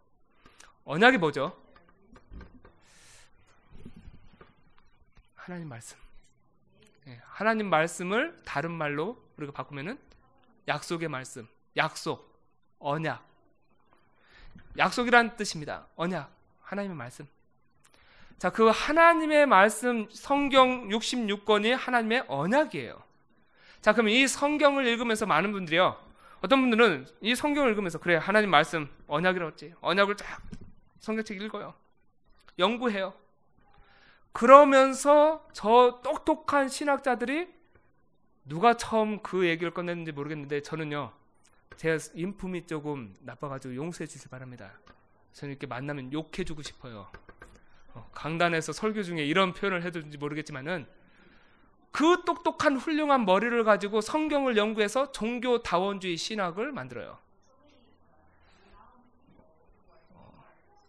언약이 0.84 1.18
뭐죠? 1.18 1.56
하나님 5.34 5.68
말씀. 5.68 5.96
예, 7.08 7.20
하나님 7.24 7.68
말씀을 7.68 8.40
다른 8.44 8.70
말로 8.72 9.20
우리가 9.36 9.52
바꾸면은 9.52 9.98
약속의 10.68 11.08
말씀, 11.08 11.48
약속, 11.76 12.32
언약. 12.78 13.31
약속이란 14.78 15.36
뜻입니다. 15.36 15.86
언약, 15.96 16.30
하나님의 16.62 16.96
말씀. 16.96 17.26
자, 18.38 18.50
그 18.50 18.68
하나님의 18.68 19.46
말씀 19.46 20.08
성경 20.10 20.88
66권이 20.88 21.70
하나님의 21.76 22.24
언약이에요. 22.26 23.02
자, 23.80 23.92
그럼 23.92 24.08
이 24.08 24.26
성경을 24.26 24.86
읽으면서 24.86 25.26
많은 25.26 25.52
분들이요. 25.52 25.96
어떤 26.40 26.60
분들은 26.60 27.06
이 27.20 27.34
성경을 27.34 27.70
읽으면서 27.70 27.98
그래 27.98 28.16
하나님 28.16 28.50
말씀 28.50 28.88
언약이라고 29.06 29.52
했지. 29.52 29.74
언약을 29.80 30.16
쫙 30.16 30.42
성경책 30.98 31.40
읽어요. 31.40 31.74
연구해요. 32.58 33.14
그러면서 34.32 35.46
저 35.52 36.00
똑똑한 36.02 36.68
신학자들이 36.68 37.48
누가 38.44 38.76
처음 38.76 39.22
그 39.22 39.46
얘기를 39.46 39.72
꺼냈는지 39.72 40.10
모르겠는데 40.12 40.62
저는요 40.62 41.12
제가 41.76 41.98
인품이 42.14 42.66
조금 42.66 43.14
나빠가지고 43.20 43.74
용서해 43.74 44.06
주실 44.06 44.30
바랍니다. 44.30 44.72
저는 45.32 45.52
이렇게 45.52 45.66
만나면 45.66 46.12
욕해주고 46.12 46.62
싶어요. 46.62 47.10
어, 47.94 48.10
강단에서 48.12 48.72
설교 48.72 49.02
중에 49.02 49.24
이런 49.24 49.52
표현을 49.52 49.82
해도는지 49.82 50.18
모르겠지만은 50.18 50.86
그 51.90 52.24
똑똑한 52.24 52.76
훌륭한 52.76 53.26
머리를 53.26 53.64
가지고 53.64 54.00
성경을 54.00 54.56
연구해서 54.56 55.12
종교 55.12 55.62
다원주의 55.62 56.16
신학을 56.16 56.72
만들어요. 56.72 57.18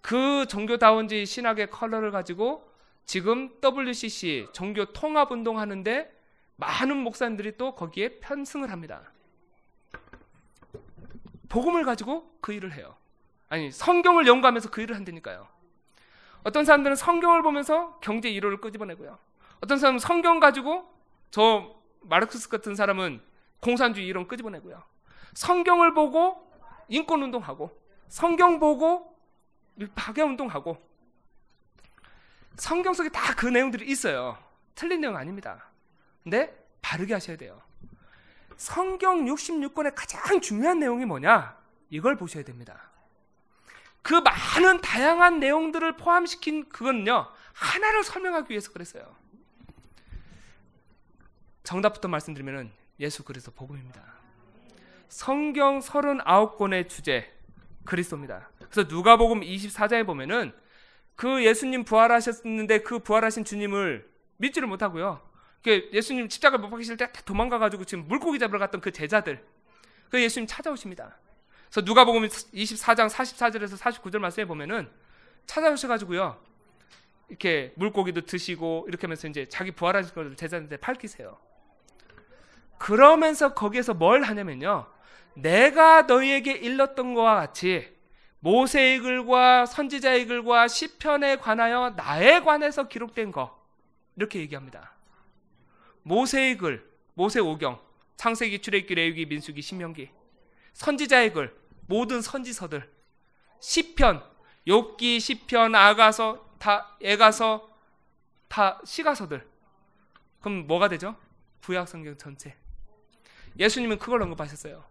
그 0.02 0.46
종교 0.48 0.78
다원주의 0.78 1.26
신학의 1.26 1.70
컬러를 1.70 2.12
가지고 2.12 2.70
지금 3.06 3.58
WCC 3.62 4.50
종교 4.54 4.86
통합 4.86 5.32
운동 5.32 5.60
하는데 5.60 6.12
많은 6.58 6.98
목사님들이 6.98 7.58
또 7.58 7.76
거기에 7.76 8.20
편승을 8.20 8.72
합니다. 8.72 9.13
복음을 11.54 11.86
가지고 11.86 12.36
그 12.42 12.52
일을 12.52 12.74
해요. 12.74 12.96
아니, 13.48 13.70
성경을 13.70 14.26
연구하면서 14.26 14.72
그 14.72 14.82
일을 14.82 14.96
한다니까요. 14.96 15.48
어떤 16.44 16.66
사람들은 16.66 16.96
성경을 16.96 17.44
보면서 17.44 18.00
경제 18.02 18.28
이론을 18.28 18.60
끄집어내고요. 18.60 19.20
어떤 19.62 19.78
사람은 19.78 20.00
성경 20.00 20.40
가지고 20.40 20.92
저 21.30 21.76
마르크스 22.02 22.50
같은 22.50 22.74
사람은 22.74 23.22
공산주의 23.60 24.08
이론 24.08 24.28
끄집어내고요. 24.28 24.82
성경을 25.36 25.94
보고 25.94 26.52
인권 26.90 27.22
운동하고 27.22 27.70
성경 28.08 28.60
보고 28.60 29.16
파괴 29.96 30.24
운동하고 30.24 30.78
성경 32.58 32.94
속에 32.94 33.10
다 33.10 33.36
그 33.36 33.46
내용들이 33.46 33.88
있어요. 33.92 34.38
틀린 34.74 35.02
내용 35.02 35.16
아닙니다. 35.16 35.70
근데 36.24 36.52
바르게 36.82 37.14
하셔야 37.14 37.38
돼요. 37.38 37.62
성경 38.58 39.26
66권의 39.26 39.94
가장 39.96 40.42
중요한 40.42 40.80
내용이 40.80 41.06
뭐냐? 41.06 41.58
이걸 41.90 42.16
보셔야 42.16 42.44
됩니다. 42.44 42.90
그 44.02 44.16
많은 44.16 44.82
다양한 44.82 45.40
내용들을 45.40 45.96
포함시킨 45.98 46.68
그건요, 46.70 47.28
하나를 47.54 48.04
설명하기 48.04 48.52
위해서 48.52 48.72
그랬어요. 48.72 49.16
정답부터 51.64 52.10
말씀드리면 52.10 52.72
예수 53.00 53.24
그리스도 53.24 53.52
복음입니다. 53.52 54.02
성경 55.08 55.80
39권의 55.80 56.90
주제 56.90 57.32
그리스도입니다. 57.86 58.50
그래서 58.70 58.90
누가복음 58.90 59.42
24장에 59.42 60.06
보면은 60.06 60.54
그 61.16 61.46
예수님 61.46 61.86
부활하셨는데 61.86 62.80
그 62.80 63.00
부활하신 63.00 63.46
주님을 63.46 64.10
믿지를 64.38 64.68
못하고요. 64.68 65.22
예수님 65.72 66.30
십자가 66.30 66.58
못 66.58 66.70
박히실 66.70 66.98
때 66.98 67.12
도망가 67.26 67.58
가지고 67.58 67.86
지금 67.86 68.08
물고기 68.08 68.40
잡으러 68.40 68.60
갔던 68.60 68.82
그 68.82 68.92
제자들 68.92 69.44
그 70.10 70.22
예수님 70.22 70.48
찾아오십니다. 70.48 71.18
그래서 71.70 71.86
누가복음 71.86 72.28
24장 72.28 73.10
44절에서 73.10 73.78
49절 73.78 74.20
말씀에 74.20 74.46
보면은 74.46 74.90
찾아오셔 75.46 75.88
가지고요. 75.88 76.40
이렇게 77.30 77.74
물고기도 77.76 78.22
드시고 78.22 78.86
이렇게 78.88 79.08
하면서 79.08 79.28
이제 79.28 79.48
자기 79.48 79.72
부활하신 79.72 80.14
걸 80.14 80.36
제자들한테 80.36 80.78
밝히세요. 80.78 81.38
그러면서 82.78 83.54
거기에서 83.54 83.94
뭘 83.94 84.24
하냐면요. 84.24 84.86
내가 85.36 86.04
너희에게 86.04 86.52
일렀던 86.52 87.14
것과 87.14 87.36
같이 87.36 87.92
모세의 88.40 89.00
글과 89.00 89.66
선지자의 89.66 90.28
글과 90.28 90.68
시편에 90.68 91.38
관하여 91.38 91.94
나에 91.96 92.42
관해서 92.42 92.88
기록된 92.88 93.32
거 93.32 93.58
이렇게 94.16 94.40
얘기합니다. 94.40 94.93
모세의 96.04 96.58
글, 96.58 96.90
모세 97.14 97.40
오경, 97.40 97.80
창세기, 98.18 98.60
출애굽기, 98.60 98.96
레위기, 98.96 99.26
민수기, 99.26 99.62
신명기, 99.62 100.10
선지자의 100.74 101.34
글, 101.34 101.56
모든 101.88 102.22
선지서들, 102.22 102.90
시편, 103.60 104.24
욥기, 104.68 105.20
시편, 105.20 105.76
아가서, 105.76 106.56
다 106.58 106.98
애가서, 107.02 107.70
다 108.48 108.82
시가서들. 108.86 109.46
그럼 110.42 110.68
뭐가 110.68 110.88
되죠? 110.90 111.16
구약 111.64 111.88
성경 111.88 112.18
전체. 112.18 112.56
예수님은 113.58 114.00
그걸 114.00 114.22
언급하셨어요. 114.22 114.84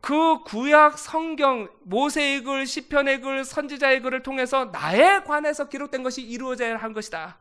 그 0.00 0.42
구약 0.44 0.98
성경 0.98 1.68
모세의 1.82 2.42
글, 2.42 2.66
시편의 2.66 3.20
글, 3.20 3.44
선지자의 3.44 4.00
글을 4.00 4.22
통해서 4.22 4.66
나에 4.66 5.20
관해서 5.20 5.68
기록된 5.68 6.02
것이 6.02 6.22
이루어져야 6.22 6.76
한 6.76 6.92
것이다. 6.92 7.38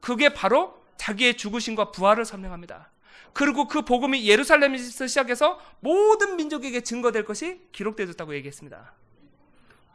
그게 0.00 0.30
바로 0.32 0.79
자기의 1.00 1.38
죽으심과 1.38 1.92
부활을 1.92 2.26
설명합니다. 2.26 2.90
그리고 3.32 3.66
그 3.66 3.82
복음이 3.82 4.28
예루살렘에서 4.28 5.06
시작해서 5.06 5.58
모든 5.80 6.36
민족에게 6.36 6.82
증거될 6.82 7.24
것이 7.24 7.62
기록되어졌다고 7.72 8.34
얘기했습니다. 8.34 8.92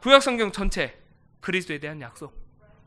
구약 0.00 0.22
성경 0.22 0.50
전체 0.50 1.00
그리스도에 1.40 1.78
대한 1.78 2.00
약속, 2.00 2.34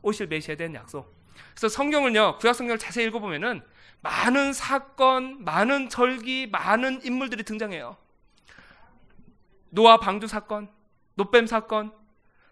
오실 0.01 0.27
메시아에 0.27 0.57
대한 0.57 0.75
약속. 0.75 1.15
그래서 1.51 1.69
성경을요 1.69 2.39
구약 2.39 2.55
성경을 2.55 2.77
자세히 2.77 3.07
읽어보면은 3.07 3.61
많은 4.01 4.51
사건, 4.51 5.43
많은 5.45 5.87
절기, 5.87 6.47
많은 6.47 7.05
인물들이 7.05 7.43
등장해요. 7.43 7.95
노아 9.69 9.97
방주 9.97 10.27
사건, 10.27 10.69
노뱀 11.15 11.47
사건, 11.47 11.93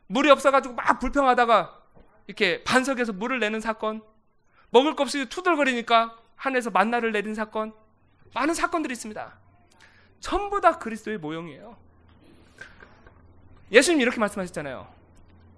물이 0.07 0.29
없어가지고 0.29 0.75
막 0.75 0.99
불평하다가 0.99 1.83
이렇게 2.27 2.63
반석에서 2.63 3.11
물을 3.11 3.39
내는 3.39 3.59
사건, 3.59 4.01
먹을 4.69 4.95
것 4.95 5.03
없이 5.03 5.27
투덜거리니까 5.27 6.17
하늘에서 6.35 6.69
만나를 6.69 7.11
내린 7.11 7.33
사건, 7.33 7.73
많은 8.33 8.53
사건들이 8.53 8.91
있습니다. 8.93 9.37
전부 10.19 10.61
다 10.61 10.77
그리스도의 10.77 11.17
모형이에요. 11.17 11.77
예수님 13.71 14.01
이렇게 14.01 14.19
말씀하셨잖아요. 14.19 14.87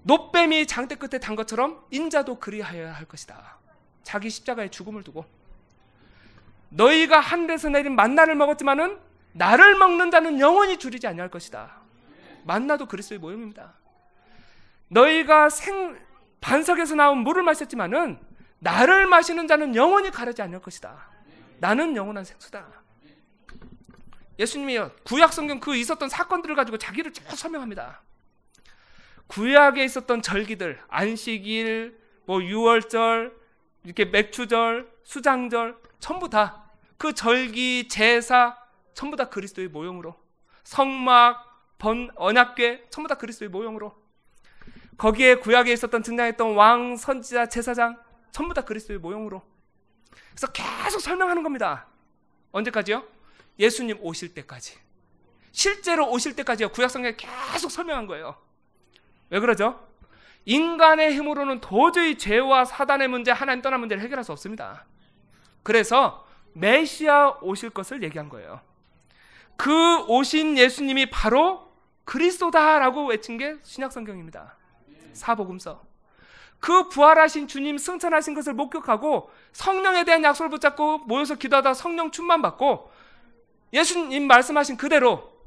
노뱀이 0.03 0.67
장대 0.67 0.95
끝에 0.95 1.19
단 1.19 1.35
것처럼 1.35 1.83
인자도 1.91 2.39
그리하여야 2.39 2.93
할 2.93 3.05
것이다. 3.05 3.57
자기 4.03 4.29
십자가의 4.29 4.71
죽음을 4.71 5.03
두고 5.03 5.25
너희가 6.69 7.19
하늘에서 7.19 7.69
내린 7.69 7.95
만나를 7.95 8.35
먹었지만은 8.35 8.99
나를 9.33 9.75
먹는 9.77 10.11
자는 10.11 10.39
영원히 10.39 10.77
줄이지 10.77 11.07
아니할 11.07 11.29
것이다. 11.29 11.81
만나도 12.45 12.87
그리스도의 12.87 13.19
모형입니다. 13.19 13.73
너희가 14.87 15.49
생 15.49 15.99
반석에서 16.41 16.95
나온 16.95 17.19
물을 17.19 17.43
마셨지만은 17.43 18.19
나를 18.59 19.07
마시는 19.07 19.47
자는 19.47 19.75
영원히 19.75 20.11
가르지 20.11 20.41
않을 20.41 20.61
것이다. 20.61 21.09
나는 21.59 21.95
영원한 21.95 22.23
생수다. 22.23 22.65
예수님이 24.37 24.79
구약 25.03 25.33
성경 25.33 25.59
그 25.59 25.75
있었던 25.75 26.07
사건들을 26.07 26.55
가지고 26.55 26.77
자기를 26.77 27.11
쭉 27.11 27.23
설명합니다. 27.29 28.01
구약에 29.27 29.83
있었던 29.83 30.21
절기들, 30.21 30.81
안식일, 30.87 31.99
뭐 32.25 32.41
유월절, 32.41 33.37
이렇게 33.83 34.05
맥추절, 34.05 34.89
수장절 35.03 35.77
전부 35.99 36.29
다 36.29 36.69
그 36.99 37.13
절기, 37.13 37.87
제사 37.87 38.57
전부 38.93 39.15
다 39.15 39.29
그리스도의 39.29 39.69
모형으로 39.69 40.15
성막, 40.65 41.77
번, 41.79 42.11
언약궤 42.15 42.87
전부 42.89 43.07
다 43.07 43.15
그리스도의 43.15 43.49
모형으로 43.49 43.95
거기에 44.97 45.35
구약에 45.35 45.71
있었던 45.71 46.03
등장했던 46.03 46.55
왕, 46.55 46.97
선지자, 46.97 47.47
제사장 47.47 47.97
전부 48.31 48.53
다 48.53 48.61
그리스도의 48.61 48.99
모형으로 48.99 49.41
그래서 50.31 50.47
계속 50.47 50.99
설명하는 50.99 51.43
겁니다. 51.43 51.87
언제까지요? 52.51 53.03
예수님 53.59 53.97
오실 54.01 54.33
때까지. 54.33 54.77
실제로 55.51 56.09
오실 56.09 56.35
때까지요. 56.35 56.69
구약 56.69 56.89
성경에 56.89 57.15
계속 57.15 57.69
설명한 57.69 58.07
거예요. 58.07 58.35
왜 59.29 59.39
그러죠? 59.39 59.87
인간의 60.45 61.13
힘으로는 61.13 61.59
도저히 61.59 62.17
죄와 62.17 62.65
사단의 62.65 63.07
문제, 63.07 63.31
하나님 63.31 63.61
떠난 63.61 63.79
문제를 63.81 64.01
해결할 64.01 64.23
수 64.23 64.31
없습니다. 64.31 64.85
그래서 65.63 66.25
메시아 66.53 67.39
오실 67.41 67.69
것을 67.69 68.01
얘기한 68.03 68.29
거예요. 68.29 68.61
그 69.57 70.05
오신 70.07 70.57
예수님이 70.57 71.09
바로 71.09 71.69
그리스도다라고 72.05 73.07
외친 73.07 73.37
게 73.37 73.57
신약 73.61 73.91
성경입니다. 73.91 74.55
사복음서. 75.13 75.88
그 76.59 76.89
부활하신 76.89 77.47
주님 77.47 77.77
승천하신 77.77 78.33
것을 78.33 78.53
목격하고 78.53 79.29
성령에 79.53 80.03
대한 80.03 80.23
약속을 80.23 80.49
붙잡고 80.49 80.99
모여서 80.99 81.35
기도하다 81.35 81.73
성령 81.73 82.11
충만 82.11 82.41
받고 82.41 82.91
예수님 83.71 84.27
말씀하신 84.27 84.77
그대로 84.77 85.39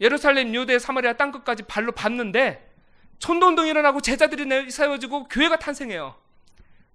예루살렘, 0.00 0.54
유대, 0.54 0.78
사마리아 0.78 1.14
땅 1.14 1.32
끝까지 1.32 1.64
발로 1.64 1.92
밟는데 1.92 2.74
천도운동이 3.18 3.70
일어나고 3.70 4.00
제자들이 4.00 4.70
세워지고 4.70 5.28
교회가 5.28 5.58
탄생해요. 5.58 6.14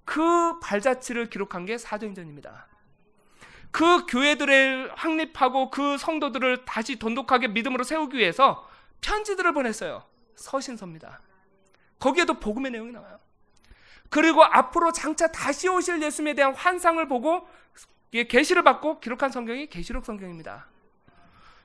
그 0.05 0.59
발자취를 0.59 1.29
기록한 1.29 1.65
게 1.65 1.77
사도행전입니다. 1.77 2.67
그 3.71 4.05
교회들을 4.05 4.91
확립하고 4.95 5.71
그 5.71 5.97
성도들을 5.97 6.65
다시 6.65 6.97
돈독하게 6.97 7.47
믿음으로 7.49 7.83
세우기 7.83 8.17
위해서 8.17 8.67
편지들을 9.01 9.53
보냈어요. 9.53 10.03
서신서입니다. 10.35 11.21
거기에도 11.99 12.39
복음의 12.39 12.71
내용이 12.71 12.91
나와요. 12.91 13.20
그리고 14.11 14.43
앞으로 14.43 14.91
장차 14.91 15.31
다시 15.31 15.69
오실 15.69 16.01
예수님에 16.03 16.33
대한 16.33 16.53
환상을 16.53 17.07
보고 17.07 17.47
계시를 18.11 18.61
받고 18.61 18.99
기록한 18.99 19.31
성경이 19.31 19.67
계시록 19.67 20.05
성경입니다. 20.05 20.67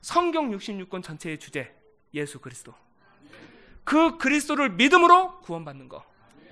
성경 0.00 0.52
66권 0.52 1.02
전체의 1.02 1.40
주제 1.40 1.74
예수 2.14 2.38
그리스도. 2.38 2.72
그 3.82 4.16
그리스도를 4.18 4.70
믿음으로 4.70 5.40
구원받는 5.40 5.88
거. 5.88 6.04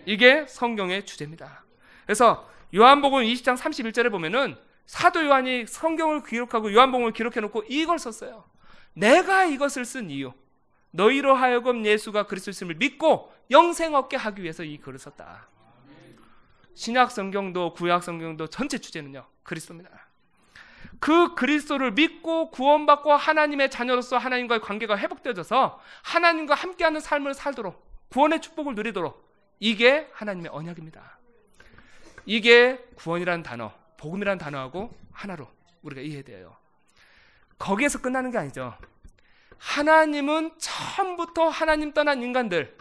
이게 0.05 0.45
성경의 0.49 1.07
주제입니다. 1.07 1.65
그래서 2.05 2.51
요한복음 2.75 3.23
20장 3.23 3.57
31절에 3.57 4.11
보면은 4.11 4.57
사도 4.87 5.25
요한이 5.25 5.67
성경을 5.67 6.25
기록하고 6.25 6.73
요한복음을 6.73 7.13
기록해 7.13 7.39
놓고 7.39 7.67
이걸 7.69 8.01
썼어요. 8.01 8.45
내가 8.95 9.45
이것을 9.45 9.85
쓴 9.85 10.11
이유. 10.11 10.33
너희로 10.91 11.37
하여금 11.37 11.87
예수가 11.87 12.27
그리스도임을 12.27 12.75
믿고 12.75 13.33
영생 13.53 13.95
얻게 13.95 14.17
하기 14.17 14.43
위해서 14.43 14.65
이 14.65 14.79
글을 14.79 14.99
썼다. 14.99 15.54
신약 16.75 17.11
성경도 17.11 17.73
구약 17.73 18.03
성경도 18.03 18.49
전체 18.49 18.79
주제는요. 18.79 19.27
그리스도입니다. 19.43 19.91
그 21.01 21.35
그리스도를 21.35 21.93
믿고 21.93 22.51
구원받고 22.51 23.13
하나님의 23.13 23.71
자녀로서 23.71 24.17
하나님과의 24.17 24.61
관계가 24.61 24.97
회복되어져서 24.99 25.81
하나님과 26.03 26.55
함께하는 26.55 27.01
삶을 27.01 27.35
살도록 27.35 27.85
구원의 28.11 28.41
축복을 28.41 28.75
누리도록 28.75 29.25
이게 29.61 30.09
하나님의 30.13 30.51
언약입니다. 30.53 31.19
이게 32.27 32.79
구원이라는 32.97 33.43
단어, 33.43 33.73
복음이라는 33.99 34.39
단어하고 34.39 34.91
하나로 35.13 35.49
우리가 35.83 36.01
이해해야 36.01 36.23
돼요. 36.23 36.57
거기에서 37.59 38.01
끝나는 38.01 38.31
게 38.31 38.39
아니죠. 38.39 38.77
하나님은 39.59 40.53
처음부터 40.59 41.49
하나님 41.49 41.93
떠난 41.93 42.23
인간들, 42.23 42.77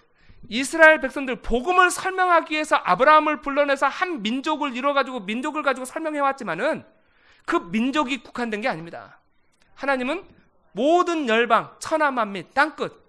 이스라엘 0.50 1.00
백성들 1.00 1.38
복음을 1.38 1.90
설명하기 1.90 2.54
위해서 2.54 2.76
아브라함을 2.76 3.42
불러내서 3.42 3.88
한 3.88 4.22
민족을 4.22 4.76
이뤄 4.76 4.94
가지고 4.94 5.22
민족을 5.22 5.64
가지고 5.64 5.86
설명해 5.86 6.20
왔지만은 6.20 6.86
그 7.46 7.56
민족이 7.58 8.24
국한된 8.24 8.62
게 8.62 8.68
아닙니다. 8.68 9.20
하나님은 9.76 10.24
모든 10.74 11.28
열방, 11.28 11.76
천하 11.80 12.12
만민, 12.12 12.48
땅끝, 12.54 13.02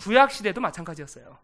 구약 0.00 0.30
시대도 0.30 0.60
마찬가지였어요. 0.60 1.38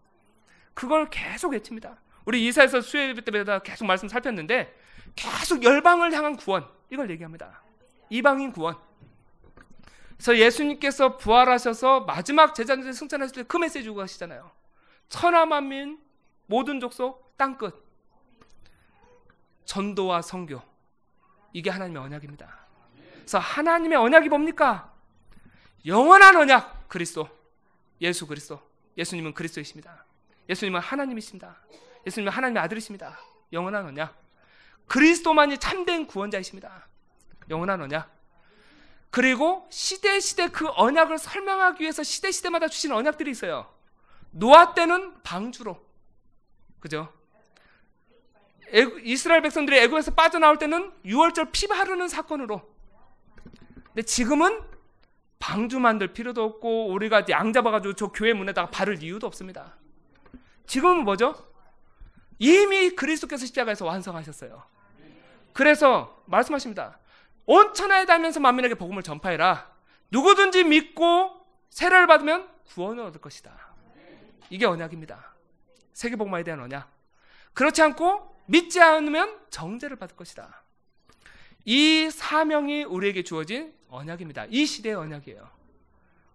그걸 0.73 1.09
계속 1.11 1.53
외칩니다. 1.53 1.97
우리 2.25 2.47
이사에서 2.47 2.81
수요 2.81 3.03
예배 3.03 3.23
때마다 3.23 3.59
계속 3.61 3.85
말씀 3.85 4.09
살폈는데 4.09 4.75
계속 5.15 5.63
열방을 5.63 6.13
향한 6.13 6.37
구원 6.37 6.67
이걸 6.91 7.11
얘기합니다. 7.11 7.63
이방인 8.11 8.53
구원. 8.53 8.77
그래서 10.17 10.39
예수님께서 10.39 11.17
부활하셔서 11.17 12.01
마지막 12.01 12.55
제자들 12.55 12.93
승천하실 12.93 13.35
때 13.37 13.43
그 13.43 13.57
메시지 13.57 13.85
주고 13.85 13.99
가시잖아요. 14.01 14.51
천하 15.09 15.47
만민 15.47 16.01
모든 16.47 16.81
족속 16.81 17.37
땅끝 17.37 17.83
전도와 19.65 20.23
성교 20.23 20.61
이게 21.53 21.71
하나님의 21.71 22.03
언약입니다. 22.03 22.67
그래서 23.15 23.39
하나님의 23.39 23.97
언약이 23.97 24.29
뭡니까? 24.29 24.93
영원한 25.87 26.37
언약 26.37 26.89
그리스도 26.89 27.29
예수 28.01 28.27
그리스도 28.27 28.61
예수님은 28.99 29.35
그리스도이십니다. 29.35 30.05
예수님은 30.49 30.81
하나님이십니다. 30.81 31.57
예수님은 32.07 32.33
하나님의 32.33 32.63
아들이십니다. 32.63 33.19
영원한 33.53 33.87
언약 33.87 34.15
그리스도만이 34.87 35.59
참된 35.59 36.07
구원자이십니다. 36.07 36.87
영원한 37.49 37.81
언약 37.81 38.13
그리고 39.11 39.67
시대 39.71 40.21
시대 40.21 40.49
그 40.49 40.69
언약을 40.69 41.19
설명하기 41.19 41.83
위해서 41.83 42.03
시대 42.03 42.31
시대마다 42.31 42.69
주신 42.69 42.93
언약들이 42.93 43.31
있어요. 43.31 43.74
노아 44.35 44.75
때는 44.75 45.23
방주로. 45.23 45.81
그죠? 46.81 47.13
이스라엘 49.05 49.43
백성들이 49.43 49.79
애굽에서 49.79 50.13
빠져나올 50.15 50.59
때는 50.59 50.93
6월절 51.05 51.51
피 51.53 51.69
바르는 51.69 52.09
사건으로. 52.09 52.63
근데 53.87 54.03
지금은 54.03 54.61
방주 55.39 55.79
만들 55.79 56.13
필요도 56.13 56.43
없고 56.43 56.89
우리가 56.89 57.27
양 57.31 57.53
잡아가지고 57.53 57.95
저 57.95 58.09
교회 58.09 58.33
문에다가 58.33 58.71
바를 58.71 59.03
이유도 59.03 59.27
없습니다. 59.27 59.77
지금은 60.67 61.05
뭐죠? 61.05 61.35
이미 62.39 62.91
그리스도께서 62.91 63.47
십자가에서 63.47 63.85
완성하셨어요. 63.85 64.65
그래서 65.53 66.25
말씀하십니다. 66.27 66.99
온 67.47 67.73
천하에 67.75 68.07
다면서 68.07 68.41
만민에게 68.41 68.75
복음을 68.75 69.05
전파해라. 69.05 69.71
누구든지 70.11 70.65
믿고 70.65 71.47
세례를 71.71 72.09
받으면 72.09 72.49
구원을 72.65 73.05
얻을 73.05 73.21
것이다. 73.21 73.74
이게 74.51 74.67
언약입니다. 74.67 75.35
세계복음화에 75.93 76.45
대한 76.45 76.61
언약. 76.61 76.93
그렇지 77.53 77.83
않고 77.83 78.43
믿지 78.47 78.81
않으면 78.81 79.41
정죄를 79.51 79.97
받을 79.97 80.17
것이다. 80.17 80.63
이 81.65 82.11
사명이 82.11 82.85
우리에게 82.85 83.23
주어진 83.23 83.73
언약입니다. 83.89 84.47
이 84.51 84.67
시대의 84.67 84.97
언약이에요. 84.97 85.49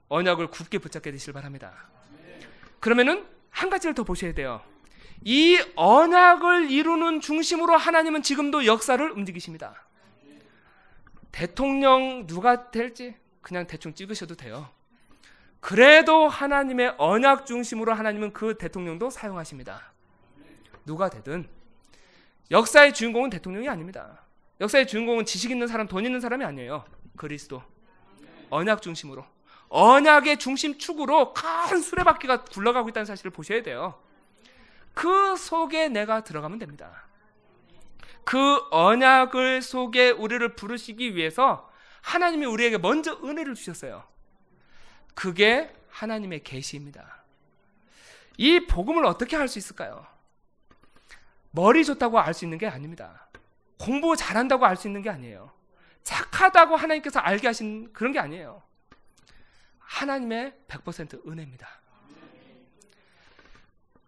언약을 0.07 0.47
굳게 0.47 0.79
붙잡게 0.79 1.11
되시길 1.11 1.33
바랍니다. 1.33 1.87
그러면은 2.79 3.27
한 3.49 3.69
가지를 3.69 3.93
더 3.93 4.03
보셔야 4.03 4.33
돼요. 4.33 4.61
이 5.23 5.59
언약을 5.75 6.71
이루는 6.71 7.21
중심으로 7.21 7.75
하나님은 7.75 8.23
지금도 8.23 8.65
역사를 8.65 9.11
움직이십니다. 9.11 9.85
대통령 11.31 12.25
누가 12.25 12.71
될지 12.71 13.15
그냥 13.41 13.67
대충 13.67 13.93
찍으셔도 13.93 14.35
돼요. 14.35 14.69
그래도 15.59 16.27
하나님의 16.27 16.95
언약 16.97 17.45
중심으로 17.45 17.93
하나님은 17.93 18.33
그 18.33 18.57
대통령도 18.57 19.09
사용하십니다. 19.09 19.91
누가 20.85 21.09
되든 21.09 21.47
역사의 22.51 22.93
주인공은 22.93 23.29
대통령이 23.29 23.69
아닙니다. 23.69 24.23
역사의 24.61 24.87
주인공은 24.87 25.25
지식 25.25 25.51
있는 25.51 25.67
사람, 25.67 25.87
돈 25.87 26.05
있는 26.05 26.19
사람이 26.19 26.43
아니에요. 26.43 26.85
그리스도. 27.15 27.61
언약 28.49 28.81
중심으로. 28.81 29.25
언약의 29.69 30.37
중심축으로 30.37 31.33
큰 31.33 31.81
수레바퀴가 31.81 32.45
굴러가고 32.45 32.89
있다는 32.89 33.05
사실을 33.05 33.31
보셔야 33.31 33.61
돼요. 33.61 34.01
그 34.93 35.35
속에 35.37 35.89
내가 35.89 36.23
들어가면 36.23 36.59
됩니다. 36.59 37.07
그 38.23 38.59
언약을 38.71 39.61
속에 39.61 40.09
우리를 40.09 40.55
부르시기 40.55 41.15
위해서 41.15 41.69
하나님이 42.01 42.45
우리에게 42.45 42.77
먼저 42.77 43.17
은혜를 43.23 43.55
주셨어요. 43.55 44.03
그게 45.19 45.69
하나님의 45.89 46.43
계시입니다. 46.43 47.25
이 48.37 48.61
복음을 48.67 49.03
어떻게 49.03 49.35
할 49.35 49.49
수 49.49 49.59
있을까요? 49.59 50.07
머리 51.51 51.83
좋다고 51.83 52.17
알 52.17 52.33
수 52.33 52.45
있는 52.45 52.57
게 52.57 52.67
아닙니다. 52.67 53.27
공부 53.77 54.15
잘한다고 54.15 54.65
알 54.65 54.77
수 54.77 54.87
있는 54.87 55.01
게 55.01 55.09
아니에요. 55.09 55.51
착하다고 56.03 56.77
하나님께서 56.77 57.19
알게 57.19 57.47
하신 57.47 57.91
그런 57.91 58.13
게 58.13 58.19
아니에요. 58.19 58.63
하나님의 59.79 60.53
100% 60.69 61.27
은혜입니다. 61.27 61.67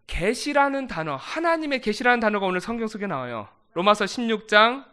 계시라는 0.08 0.88
단어, 0.88 1.18
하나님의 1.18 1.82
계시라는 1.82 2.22
단어가 2.22 2.46
오늘 2.46 2.62
성경 2.62 2.88
속에 2.88 3.06
나와요. 3.06 3.50
로마서 3.74 4.06
16장 4.06 4.86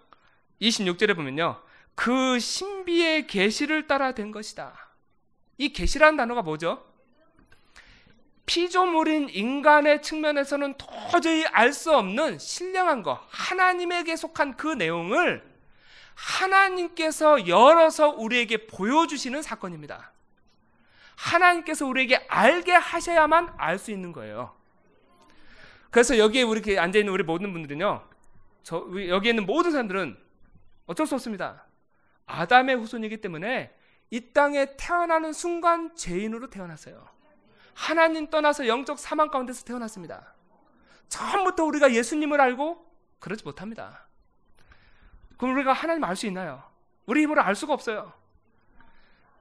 26절에 0.61 1.15
보면요. 1.15 1.63
그 1.95 2.41
신비의 2.41 3.29
계시를 3.29 3.87
따라 3.87 4.11
된 4.11 4.33
것이다. 4.33 4.88
이 5.59 5.73
계시라는 5.73 6.17
단어가 6.17 6.41
뭐죠? 6.43 6.85
피조물인 8.47 9.29
인간의 9.29 10.01
측면에서는 10.01 10.75
도저히 10.79 11.45
알 11.47 11.73
수 11.73 11.95
없는 11.95 12.39
신령한 12.39 13.03
것, 13.03 13.21
하나님에게 13.29 14.17
속한 14.17 14.57
그 14.57 14.69
내용을 14.69 15.47
하나님께서 16.15 17.47
열어서 17.47 18.09
우리에게 18.11 18.67
보여주시는 18.67 19.43
사건입니다. 19.43 20.13
하나님께서 21.17 21.87
우리에게 21.87 22.25
알게 22.29 22.73
하셔야만 22.73 23.55
알 23.59 23.79
수 23.79 23.91
있는 23.91 24.13
거예요. 24.13 24.57
그래서 25.91 26.17
여기에 26.19 26.43
우리 26.43 26.79
앉아 26.79 26.99
있는 26.99 27.13
우리 27.13 27.25
모든 27.25 27.53
분들은요, 27.53 28.03
저 28.63 28.89
여기에 29.09 29.31
있는 29.31 29.47
모든 29.47 29.73
사람들은 29.73 30.17
어쩔 30.87 31.07
수 31.07 31.15
없습니다. 31.17 31.67
아담의 32.27 32.77
후손이기 32.77 33.19
때문에 33.19 33.75
이 34.11 34.33
땅에 34.33 34.77
태어나는 34.77 35.33
순간 35.33 35.95
죄인으로 35.95 36.49
태어났어요. 36.51 37.09
하나님 37.75 38.29
떠나서 38.29 38.67
영적 38.67 38.99
사망 38.99 39.31
가운데서 39.31 39.65
태어났습니다. 39.65 40.35
처음부터 41.09 41.65
우리가 41.65 41.93
예수님을 41.93 42.41
알고 42.41 42.85
그러지 43.19 43.45
못합니다. 43.45 44.07
그럼 45.37 45.55
우리가 45.55 45.73
하나님 45.73 46.05
알 46.05 46.17
수 46.17 46.27
있나요? 46.27 46.63
우리 47.07 47.23
힘으로 47.23 47.41
알 47.43 47.55
수가 47.55 47.73
없어요. 47.73 48.13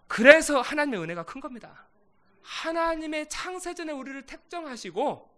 그래서 0.07 0.61
하나님의 0.61 1.01
은혜가 1.01 1.23
큰 1.23 1.41
겁니다. 1.41 1.87
하나님의 2.41 3.27
창세전에 3.27 3.91
우리를 3.91 4.25
택정하시고 4.25 5.37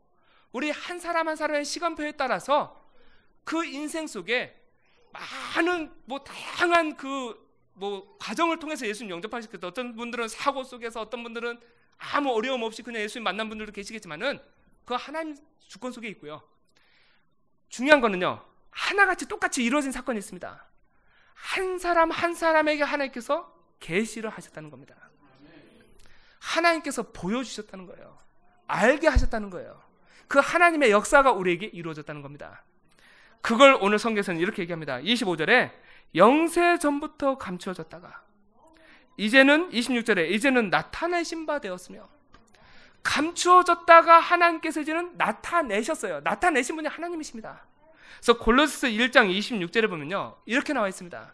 우리 0.52 0.70
한 0.72 1.00
사람 1.00 1.28
한 1.28 1.36
사람의 1.36 1.66
시간표에 1.66 2.14
따라서 2.14 2.80
그 3.44 3.66
인생 3.66 4.06
속에 4.06 4.56
많은 5.12 5.92
뭐 6.06 6.24
다양한 6.24 6.98
그 6.98 7.49
뭐 7.80 8.18
과정을 8.20 8.60
통해서 8.60 8.86
예수님 8.86 9.10
영접하실 9.10 9.52
때 9.52 9.66
어떤 9.66 9.96
분들은 9.96 10.28
사고 10.28 10.64
속에서 10.66 11.00
어떤 11.00 11.24
분들은 11.24 11.60
아무 11.98 12.32
어려움 12.34 12.64
없이 12.64 12.84
그냥 12.84 13.02
예수님 13.02 13.24
만난 13.24 13.48
분들도 13.48 13.72
계시겠지만은 13.72 14.40
그 14.84 14.96
하나님 14.96 15.38
주권 15.66 15.94
속에 15.94 16.10
있고요. 16.10 16.44
중요한 17.70 18.02
거는요. 18.02 18.44
하나같이 18.70 19.28
똑같이 19.28 19.64
이루어진 19.64 19.94
사건이 19.94 20.20
있습니다. 20.20 20.66
한 21.34 21.80
사람 21.80 22.12
한 22.12 22.34
사람에게 22.34 22.84
하나님께서 22.84 23.56
계시를 23.80 24.30
하셨다는 24.30 24.70
겁니다. 24.70 24.96
하나님께서 26.40 27.12
보여주셨다는 27.12 27.86
거예요. 27.86 28.18
알게 28.68 29.08
하셨다는 29.08 29.50
거예요. 29.52 29.82
그 30.28 30.40
하나님의 30.40 30.92
역사가 30.92 31.32
우리에게 31.32 31.68
이루어졌다는 31.68 32.22
겁니다. 32.22 32.64
그걸 33.42 33.78
오늘 33.80 34.00
성경에서는 34.00 34.40
이렇게 34.42 34.64
얘기합니다. 34.64 34.98
25절에 34.98 35.72
영세 36.16 36.78
전부터 36.78 37.38
감추어졌다가 37.38 38.22
이제는 39.18 39.70
26절에 39.70 40.32
이제는 40.32 40.70
나타내신 40.70 41.46
바 41.46 41.60
되었으며 41.60 42.08
감추어졌다가 43.04 44.20
하나님께서 44.20 44.82
이제는 44.82 45.18
나타내셨어요. 45.18 46.22
나타내신 46.22 46.76
분이 46.76 46.88
하나님이십니다. 46.88 47.66
그래서 48.18 48.38
골로스 48.38 48.90
1장 48.90 49.30
26절에 49.30 49.90
보면요. 49.90 50.36
이렇게 50.46 50.74
나와 50.74 50.88
있습니다. 50.88 51.34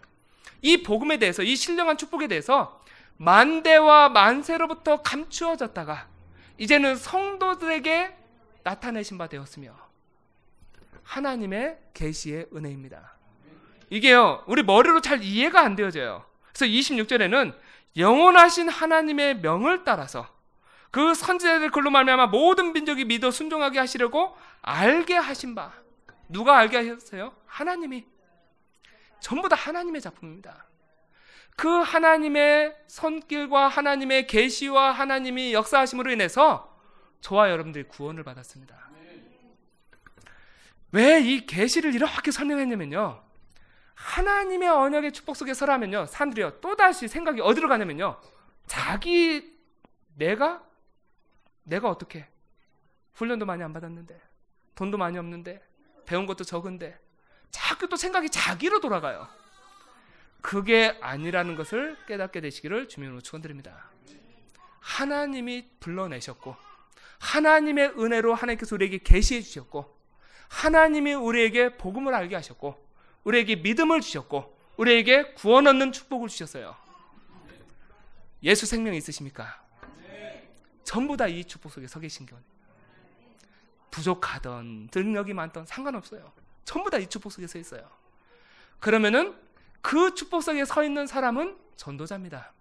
이 0.62 0.84
복음에 0.84 1.18
대해서 1.18 1.44
이 1.44 1.56
신령한 1.56 1.98
축복에 1.98 2.28
대해서 2.28 2.82
만대와 3.18 4.10
만세로부터 4.10 5.02
감추어졌다가 5.02 6.08
이제는 6.58 6.96
성도들에게 6.96 8.16
나타내신 8.64 9.18
바 9.18 9.28
되었으며 9.28 9.76
하나님의 11.04 11.78
계시의 11.94 12.48
은혜입니다. 12.54 13.15
이게요, 13.90 14.44
우리 14.48 14.64
머리로 14.64 15.02
잘 15.02 15.22
이해가 15.24 15.62
안 15.62 15.76
되어져요. 15.76 16.26
그래서 16.54 16.66
26절에는 16.66 17.56
영원하신 17.98 18.70
하나님의 18.70 19.40
명을 19.40 19.84
따라서 19.84 20.28
그 20.92 21.14
선지자들 21.14 21.72
글로 21.72 21.90
말미암아 21.92 22.28
모든 22.28 22.74
민족이 22.74 23.06
믿어 23.06 23.32
순종하게 23.32 23.80
하시려고 23.80 24.36
알게 24.62 25.16
하신 25.16 25.56
바 25.56 25.74
누가 26.30 26.58
알게 26.58 26.78
하셨어요? 26.78 27.34
하나님이 27.46 28.06
전부 29.20 29.50
다 29.50 29.56
하나님의 29.56 30.02
작품입니다. 30.02 30.66
그 31.58 31.70
하나님의 31.70 32.76
손길과 32.88 33.68
하나님의 33.68 34.28
계시와 34.28 34.92
하나님이 34.92 35.54
역사하심으로 35.54 36.12
인해서 36.12 36.78
저와 37.22 37.50
여러분들이 37.50 37.86
구원을 37.88 38.24
받았습니다. 38.24 38.76
왜 40.92 41.20
이 41.22 41.46
계시를 41.46 41.94
이렇게 41.94 42.32
설명했냐면요. 42.32 43.25
하나님의 43.96 44.70
언약의 44.70 45.14
축복 45.14 45.36
속에 45.36 45.54
서라면요. 45.54 46.06
사람들이요. 46.08 46.60
또다시 46.62 47.08
생각이 47.08 47.42
어디로 47.42 47.68
가냐면요. 47.68 48.20
자기 48.68 49.58
내가 50.16 50.64
내가 51.64 51.90
어떻게 51.90 52.28
훈련도 53.14 53.46
많이 53.46 53.64
안 53.64 53.74
받았는데 53.74 54.20
돈도 54.76 54.98
많이 54.98 55.18
없는데 55.18 55.62
배운 56.06 56.26
것도 56.26 56.44
적은데 56.44 57.00
자꾸 57.50 57.88
또 57.88 57.96
생각이 57.96 58.30
자기로 58.30 58.82
돌아가요. 58.82 59.28
그게 60.42 60.98
아니라는 61.02 61.56
것을 61.56 61.98
깨닫게 62.08 62.42
되시기를 62.42 62.88
주민으로 62.88 63.22
축원드립니다. 63.22 63.90
하나님이 64.80 65.72
불러내셨고 65.80 66.56
하나님의 67.20 67.94
은혜로 67.98 68.36
하나님께서 68.36 68.76
우리에게 68.76 69.00
계시해 69.00 69.42
주셨고 69.42 69.98
하나님이 70.50 71.14
우리에게 71.14 71.78
복음을 71.78 72.14
알게 72.14 72.36
하셨고 72.36 72.85
우리에게 73.26 73.58
믿음을 73.58 74.02
주셨고 74.02 74.56
우리에게 74.78 75.34
구원 75.34 75.68
얻는 75.68 75.92
축복을 75.92 76.30
주셨어요. 76.30 76.76
예수 78.44 78.66
생명이 78.66 78.98
있으십니까? 78.98 79.64
전부 80.84 81.18
다 81.18 81.28
이 81.28 81.44
축복 81.44 81.72
속에 81.72 81.88
서 81.88 82.00
계신 82.00 82.26
거 82.26 82.38
부족하던 83.92 84.90
능력이 84.94 85.34
많던 85.34 85.66
상관없어요. 85.66 86.32
전부 86.64 86.90
다 86.90 86.98
이 87.00 87.08
축복 87.08 87.32
속에 87.32 87.48
서 87.48 87.58
있어요. 87.58 87.90
그러면은 88.80 89.36
그 89.82 90.14
축복 90.14 90.44
속에 90.44 90.64
서 90.66 90.84
있는 90.84 91.08
사람은 91.08 91.58
전도자입니다. 91.76 92.54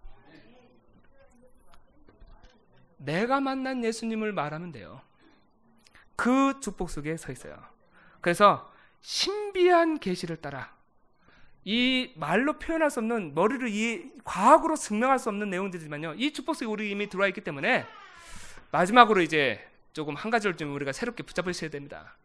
내가 2.96 3.40
만난 3.40 3.84
예수님을 3.84 4.32
말하면 4.32 4.72
돼요. 4.72 5.02
그 6.16 6.58
축복 6.60 6.88
속에 6.88 7.16
서 7.18 7.32
있어요. 7.32 7.58
그래서 8.22 8.72
신비한 9.04 9.98
계시를 9.98 10.38
따라 10.38 10.72
이 11.62 12.10
말로 12.16 12.58
표현할 12.58 12.90
수 12.90 13.00
없는 13.00 13.34
머리를 13.34 13.68
이 13.68 14.10
과학으로 14.24 14.76
증명할 14.76 15.18
수 15.18 15.28
없는 15.28 15.50
내용들이지만요. 15.50 16.14
이 16.14 16.32
축복 16.32 16.56
속에 16.56 16.64
우리 16.64 16.90
이미 16.90 17.06
들어와 17.10 17.28
있기 17.28 17.42
때문에 17.42 17.86
마지막으로 18.70 19.20
이제 19.20 19.62
조금 19.92 20.14
한 20.14 20.30
가지를 20.30 20.56
좀 20.56 20.74
우리가 20.74 20.92
새롭게 20.92 21.22
붙잡으셔야 21.22 21.68
됩니다. 21.68 22.16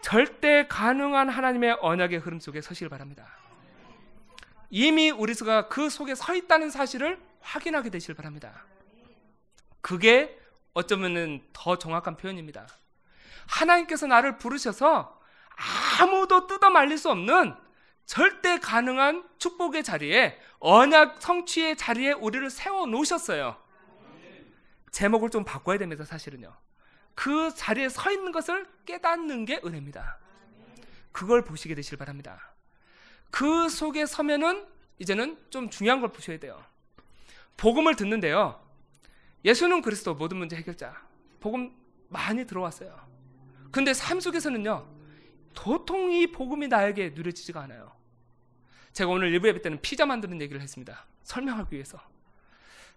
절대 0.00 0.68
가능한 0.68 1.28
하나님의 1.28 1.78
언약의 1.80 2.20
흐름 2.20 2.38
속에 2.38 2.60
서시길 2.60 2.88
바랍니다. 2.88 3.26
이미 4.70 5.10
우리가 5.10 5.68
그 5.68 5.90
속에 5.90 6.14
서 6.14 6.36
있다는 6.36 6.70
사실을 6.70 7.20
확인하게 7.40 7.90
되시길 7.90 8.14
바랍니다. 8.14 8.64
그게 9.80 10.38
어쩌면은 10.72 11.42
더 11.52 11.78
정확한 11.78 12.16
표현입니다. 12.16 12.68
하나님께서 13.48 14.06
나를 14.06 14.38
부르셔서 14.38 15.13
아무도 15.56 16.46
뜯어 16.46 16.70
말릴 16.70 16.98
수 16.98 17.10
없는 17.10 17.54
절대 18.06 18.58
가능한 18.58 19.28
축복의 19.38 19.82
자리에 19.82 20.38
언약 20.58 21.20
성취의 21.20 21.76
자리에 21.76 22.12
우리를 22.12 22.48
세워 22.50 22.86
놓으셨어요. 22.86 23.56
제목을 24.90 25.30
좀 25.30 25.44
바꿔야 25.44 25.78
됩니다, 25.78 26.04
사실은요. 26.04 26.54
그 27.14 27.52
자리에 27.54 27.88
서 27.88 28.10
있는 28.10 28.32
것을 28.32 28.66
깨닫는 28.86 29.44
게 29.44 29.60
은혜입니다. 29.64 30.18
그걸 31.12 31.44
보시게 31.44 31.74
되실 31.74 31.96
바랍니다. 31.96 32.54
그 33.30 33.68
속에 33.68 34.06
서면은 34.06 34.66
이제는 34.98 35.38
좀 35.50 35.70
중요한 35.70 36.00
걸 36.00 36.12
보셔야 36.12 36.38
돼요. 36.38 36.62
복음을 37.56 37.96
듣는데요. 37.96 38.60
예수는 39.44 39.82
그리스도 39.82 40.14
모든 40.14 40.38
문제 40.38 40.56
해결자. 40.56 41.02
복음 41.40 41.74
많이 42.08 42.46
들어왔어요. 42.46 42.98
근데 43.70 43.92
삶 43.92 44.20
속에서는요. 44.20 44.93
도통 45.54 46.12
이 46.12 46.26
복음이 46.28 46.68
나에게 46.68 47.10
누려지지가 47.14 47.62
않아요. 47.62 47.92
제가 48.92 49.10
오늘 49.10 49.28
일부 49.32 49.48
예배 49.48 49.62
때는 49.62 49.80
피자 49.80 50.06
만드는 50.06 50.40
얘기를 50.40 50.60
했습니다. 50.60 51.06
설명하기 51.22 51.74
위해서. 51.74 52.00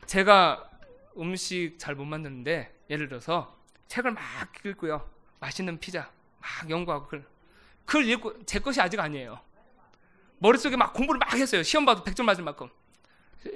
제가 0.06 0.70
음식 1.17 1.76
잘 1.80 1.96
못 1.96 2.06
만드는데 2.06 2.74
예를 2.89 3.08
들어서 3.08 3.58
책을 3.88 4.12
막 4.12 4.22
읽고요. 4.65 5.10
맛있는 5.39 5.80
피자 5.80 6.12
막 6.39 6.70
연구하고 6.70 7.08
글, 7.08 7.26
글 7.86 8.08
읽고 8.10 8.46
제 8.46 8.60
것이 8.60 8.80
아직 8.82 9.00
아니에요. 9.00 9.39
머릿속에 10.39 10.76
막 10.76 10.93
공부를 10.93 11.20
막 11.20 11.34
했어요. 11.34 11.63
시험 11.63 11.86
봐도 11.86 12.04
100점 12.04 12.24
맞을 12.24 12.43
만큼. 12.43 12.70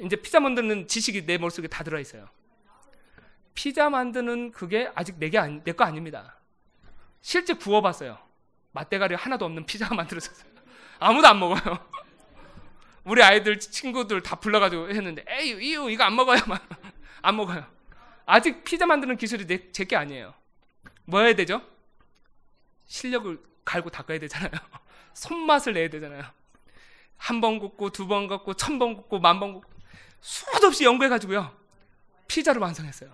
이제 0.04 0.16
피자 0.16 0.40
만드는 0.40 0.88
지식이 0.88 1.26
내 1.26 1.38
머릿속에 1.38 1.68
다 1.68 1.84
들어 1.84 2.00
있어요. 2.00 2.28
피자 3.54 3.90
만드는 3.90 4.52
그게 4.52 4.92
아직 4.96 5.18
내게 5.20 5.38
아니, 5.38 5.62
내거 5.64 5.84
아닙니다. 5.84 6.38
실제 7.22 7.54
구워 7.54 7.82
봤어요. 7.82 8.18
맛대가리 8.72 9.16
하나도 9.16 9.46
없는 9.46 9.66
피자가 9.66 9.94
만들어졌어요. 9.96 10.50
아무도 11.00 11.28
안 11.28 11.40
먹어요. 11.40 11.80
우리 13.04 13.24
아이들 13.24 13.60
친구들 13.60 14.22
다 14.22 14.36
불러가지고 14.36 14.90
했는데 14.90 15.26
에이 15.28 15.70
이유 15.70 15.90
이거 15.90 16.04
안 16.04 16.16
먹어요. 16.16 16.40
안 17.22 17.36
먹어요. 17.36 17.66
아직 18.26 18.64
피자 18.64 18.86
만드는 18.86 19.18
기술이 19.18 19.72
제게 19.72 19.96
아니에요. 19.96 20.34
뭐 21.06 21.22
해야 21.22 21.34
되죠? 21.34 21.62
실력을 22.86 23.40
갈고 23.66 23.90
닦아야 23.90 24.20
되잖아요. 24.20 24.52
손맛을 25.14 25.74
내야 25.74 25.90
되잖아요. 25.90 26.24
한 27.18 27.40
번 27.42 27.60
굽고 27.60 27.90
두 27.92 28.08
번 28.08 28.28
굽고 28.28 28.54
천 28.56 28.80
번 28.80 28.96
굽고 28.96 29.20
만 29.20 29.40
번 29.40 29.54
굽고 29.54 29.70
수도 30.22 30.68
없이 30.68 30.86
연구해가지고요. 30.86 31.56
피자를 32.28 32.62
완성했어요. 32.62 33.12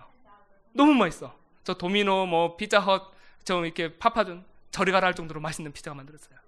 너무 0.72 0.92
맛있어. 0.94 1.34
저 1.64 1.74
도미노 1.74 2.26
뭐 2.26 2.56
피자헛 2.56 3.12
저 3.44 3.64
이렇게 3.64 3.96
파파존 3.98 4.44
저리 4.78 4.92
가라 4.92 5.08
할 5.08 5.14
정도로 5.16 5.40
맛있는 5.40 5.72
피자가 5.72 5.96
만들었어요. 5.96 6.38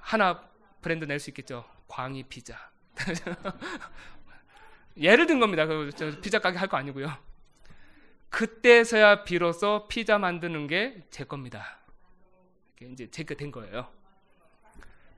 하나 0.00 0.42
브랜드 0.82 1.04
낼 1.04 1.20
수 1.20 1.30
있겠죠. 1.30 1.64
광희 1.86 2.24
피자. 2.24 2.72
예를 4.98 5.28
든 5.28 5.38
겁니다. 5.38 5.64
그 5.66 5.90
피자 6.20 6.40
가게 6.40 6.58
할 6.58 6.68
거 6.68 6.76
아니고요. 6.76 7.16
그때서야 8.30 9.22
비로소 9.22 9.86
피자 9.86 10.18
만드는 10.18 10.66
게 10.66 11.06
제 11.10 11.22
겁니다. 11.22 11.78
이제 12.82 13.08
제게 13.12 13.36
된 13.36 13.52
거예요. 13.52 13.92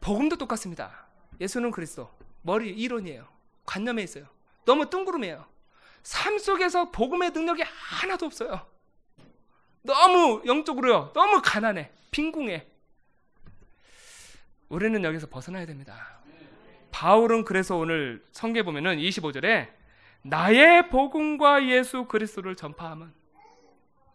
복음도 0.02 0.36
똑같습니다. 0.36 1.06
예수는 1.40 1.70
그리스도. 1.70 2.14
머리 2.42 2.68
이론이에요. 2.68 3.26
관념에 3.64 4.02
있어요. 4.02 4.26
너무 4.66 4.90
뜬구름이에요. 4.90 5.46
삶 6.02 6.38
속에서 6.38 6.90
복음의 6.90 7.30
능력이 7.30 7.62
하나도 7.62 8.26
없어요. 8.26 8.69
너무 9.82 10.42
영적으로요. 10.46 11.12
너무 11.14 11.40
가난해. 11.42 11.90
빈궁해. 12.10 12.66
우리는 14.68 15.02
여기서 15.02 15.28
벗어나야 15.28 15.66
됩니다. 15.66 16.20
바울은 16.90 17.44
그래서 17.44 17.76
오늘 17.76 18.24
성경 18.32 18.64
보면은 18.64 18.98
25절에 18.98 19.68
나의 20.22 20.90
복음과 20.90 21.68
예수 21.68 22.04
그리스도를 22.04 22.56
전파하면 22.56 23.12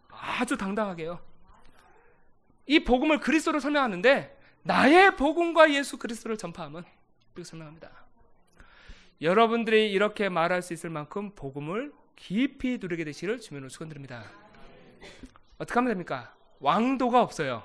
아주 0.08 0.56
당당하게요. 0.56 1.20
이 2.66 2.80
복음을 2.84 3.20
그리스도로 3.20 3.60
설명하는데 3.60 4.36
나의 4.62 5.16
복음과 5.16 5.72
예수 5.72 5.98
그리스도를 5.98 6.36
전파하면 6.36 6.84
이렇게 7.34 7.44
설명합니다. 7.44 7.90
여러분들이 9.20 9.90
이렇게 9.92 10.28
말할 10.28 10.62
수 10.62 10.72
있을 10.72 10.90
만큼 10.90 11.30
복음을 11.34 11.92
깊이 12.16 12.78
누리게 12.80 13.04
되시를 13.04 13.40
주면으로 13.40 13.68
축원드립니다. 13.68 14.24
어떻게 15.58 15.74
하면 15.74 15.90
됩니까? 15.90 16.34
왕도가 16.60 17.20
없어요. 17.22 17.62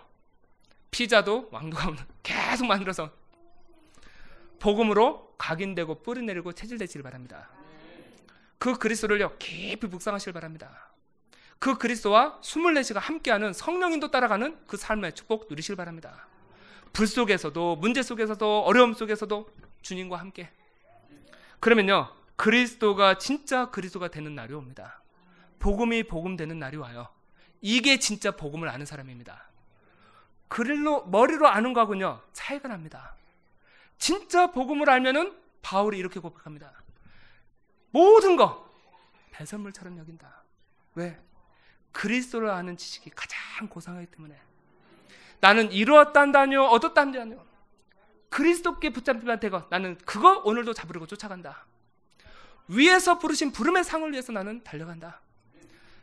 피자도 0.92 1.50
왕도가 1.52 1.88
없는 1.88 2.04
계속 2.24 2.66
만들어서 2.66 3.12
복음으로 4.60 5.34
각인되고 5.38 6.04
뿌리내리고 6.04 6.54
체질되시길 6.54 7.02
바랍니다. 7.02 7.50
그 8.60 8.78
그리스도를요 8.78 9.38
깊이 9.40 9.88
묵상하시길 9.88 10.34
바랍니다. 10.34 10.92
그 11.58 11.78
그리스도와 11.78 12.40
24시가 12.42 13.00
함께하는 13.00 13.54
성령인도 13.54 14.12
따라가는 14.12 14.66
그 14.68 14.78
삶의 14.78 15.14
축복 15.14 15.48
누리시길 15.50 15.76
바랍니다. 15.76 16.28
불 16.94 17.08
속에서도 17.08 17.78
문제 17.78 18.04
속에서도 18.04 18.64
어려움 18.64 18.94
속에서도 18.94 19.50
주님과 19.82 20.18
함께. 20.18 20.50
그러면요 21.60 22.14
그리스도가 22.36 23.18
진짜 23.18 23.70
그리스도가 23.70 24.10
되는 24.10 24.36
날이 24.36 24.54
옵니다. 24.54 25.02
복음이 25.60 26.04
복음 26.04 26.36
되는 26.36 26.60
날이 26.60 26.78
와요. 26.78 27.08
이게 27.62 28.00
진짜 28.00 28.32
복음을 28.32 28.68
아는 28.68 28.86
사람입니다. 28.86 29.50
그릴로 30.48 31.06
머리로 31.06 31.48
아는 31.48 31.74
거하고요 31.74 32.22
차이가 32.34 32.68
납니다. 32.68 33.16
진짜 33.98 34.52
복음을 34.52 34.90
알면은 34.90 35.38
바울이 35.62 35.98
이렇게 35.98 36.20
고백합니다. 36.20 36.74
모든 37.92 38.36
거 38.36 38.70
배설물처럼 39.32 39.98
여긴다. 40.00 40.44
왜? 40.96 41.20
그리스도를 41.92 42.50
아는 42.50 42.78
지식이 42.78 43.12
가장 43.12 43.68
고상하기 43.70 44.08
때문에 44.08 44.40
나는 45.40 45.72
이루었단다뇨 45.72 46.64
얻었단다뇨 46.64 47.46
그리스도께 48.30 48.92
붙잡히면 48.92 49.40
되고 49.40 49.64
나는 49.70 49.98
그거 50.06 50.40
오늘도 50.40 50.74
잡으려고 50.74 51.06
쫓아간다. 51.06 51.66
위에서 52.68 53.20
부르신 53.20 53.52
부름의 53.52 53.84
상을 53.84 54.10
위해서 54.12 54.32
나는 54.32 54.64
달려간다. 54.64 55.20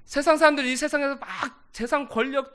세상 0.09 0.39
사람들이 0.39 0.73
이 0.73 0.77
세상에서 0.77 1.17
막 1.17 1.29
세상 1.71 2.09
권력 2.09 2.55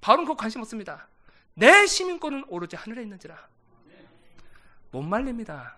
바울은 0.00 0.24
그거 0.24 0.36
관심 0.36 0.60
없습니다. 0.60 1.08
내 1.54 1.84
시민권은 1.84 2.44
오로지 2.46 2.76
하늘에 2.76 3.02
있는지라. 3.02 3.36
못 4.92 5.02
말립니다. 5.02 5.76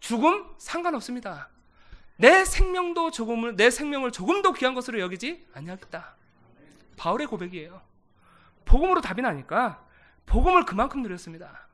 죽음 0.00 0.46
상관없습니다. 0.56 1.50
내 2.16 2.46
생명도 2.46 3.10
조금을 3.10 3.56
내 3.56 3.68
생명을 3.68 4.10
조금 4.10 4.40
더 4.40 4.54
귀한 4.54 4.72
것으로 4.72 4.98
여기지 4.98 5.46
아니하겠다. 5.52 6.14
바울의 6.96 7.26
고백이에요. 7.26 7.82
복음으로 8.64 9.02
답이 9.02 9.20
나니까 9.20 9.86
복음을 10.24 10.64
그만큼 10.64 11.02
누렸습니다. 11.02 11.68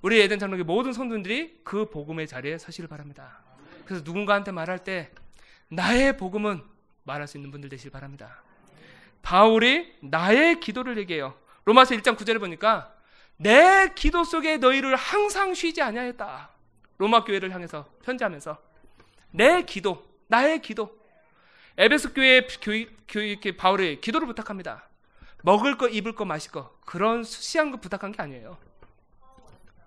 우리 0.00 0.18
에덴 0.22 0.38
장로교 0.38 0.64
모든 0.64 0.94
성도들이 0.94 1.60
그 1.62 1.90
복음의 1.90 2.26
자리에 2.26 2.56
서시를 2.56 2.88
바랍니다. 2.88 3.42
그래서 3.84 4.02
누군가한테 4.02 4.50
말할 4.50 4.82
때 4.82 5.12
나의 5.68 6.16
복음은 6.16 6.74
말할 7.06 7.26
수 7.26 7.38
있는 7.38 7.50
분들 7.50 7.70
되시길 7.70 7.90
바랍니다. 7.90 8.42
바울이 9.22 9.96
나의 10.02 10.60
기도를 10.60 10.98
얘기해요. 10.98 11.34
로마서 11.64 11.94
1장 11.94 12.16
9절에 12.16 12.38
보니까 12.38 12.94
내 13.36 13.92
기도 13.94 14.24
속에 14.24 14.58
너희를 14.58 14.96
항상 14.96 15.54
쉬지 15.54 15.82
아니하였다. 15.82 16.50
로마 16.98 17.24
교회를 17.24 17.52
향해서 17.52 17.88
편지하면서 18.02 18.58
내 19.30 19.62
기도, 19.62 20.04
나의 20.28 20.62
기도. 20.62 20.96
에베소 21.76 22.14
교회 22.14 22.46
교회 22.62 22.86
교회 23.06 23.56
바울이 23.56 24.00
기도를 24.00 24.26
부탁합니다. 24.28 24.88
먹을 25.42 25.76
거, 25.76 25.88
입을 25.88 26.14
거, 26.14 26.24
마실 26.24 26.50
거 26.50 26.74
그런 26.86 27.22
수시한 27.22 27.70
거 27.70 27.76
부탁한 27.76 28.12
게 28.12 28.22
아니에요. 28.22 28.56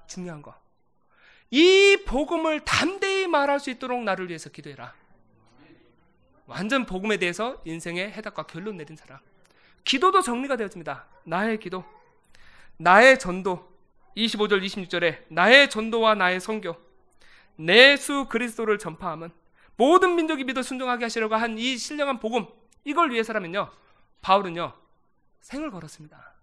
중요한 0.08 0.42
거. 0.42 0.56
이 1.50 2.04
복음을 2.06 2.60
담대히 2.64 3.28
말할 3.28 3.60
수 3.60 3.72
있도록 3.72 4.04
나를 4.04 4.28
위해서 4.28 4.50
기도해라. 4.50 4.94
완전 6.50 6.86
복음에 6.86 7.18
대해서 7.18 7.62
인생의 7.64 8.12
해답과 8.12 8.44
결론 8.44 8.76
내린 8.78 8.96
사람. 8.96 9.20
기도도 9.84 10.22
정리가 10.22 10.58
되어집니다. 10.58 11.06
나의 11.24 11.60
기도. 11.60 11.86
나의 12.78 13.20
전도. 13.20 13.70
25절 14.18 14.64
26절에 14.64 15.26
나의 15.30 15.70
전도와 15.70 16.16
나의 16.16 16.40
선교. 16.40 16.76
내 17.56 17.96
수 17.98 18.26
그리스도를 18.30 18.80
전파함은 18.80 19.30
모든 19.78 20.16
민족이 20.16 20.44
믿어 20.44 20.62
순종하게 20.64 21.06
하시려고 21.06 21.36
한 21.36 21.58
이 21.58 21.78
신령한 21.78 22.20
복음 22.20 22.48
이걸 22.84 23.12
위해서라면요. 23.12 23.70
바울은요. 24.22 24.74
생을 25.42 25.70
걸었습니다. 25.72 26.34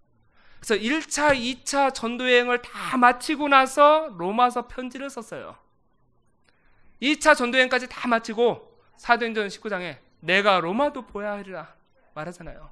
그래서 0.61 0.75
1차, 0.83 1.35
2차 1.37 1.93
전도 1.93 2.31
여행을 2.31 2.63
다 2.63 2.97
마치고 2.97 3.49
나서 3.49 4.09
로마서 4.17 4.69
편지를 4.69 5.11
썼어요. 5.11 5.57
2차 7.03 7.35
전도 7.37 7.59
여행까지 7.59 7.89
다 7.89 8.07
마치고 8.09 8.76
사도행전 8.97 9.49
19장에 9.49 9.99
내가 10.21 10.61
로마도 10.61 11.07
보야 11.07 11.33
하리라 11.33 11.75
말하잖아요. 12.15 12.71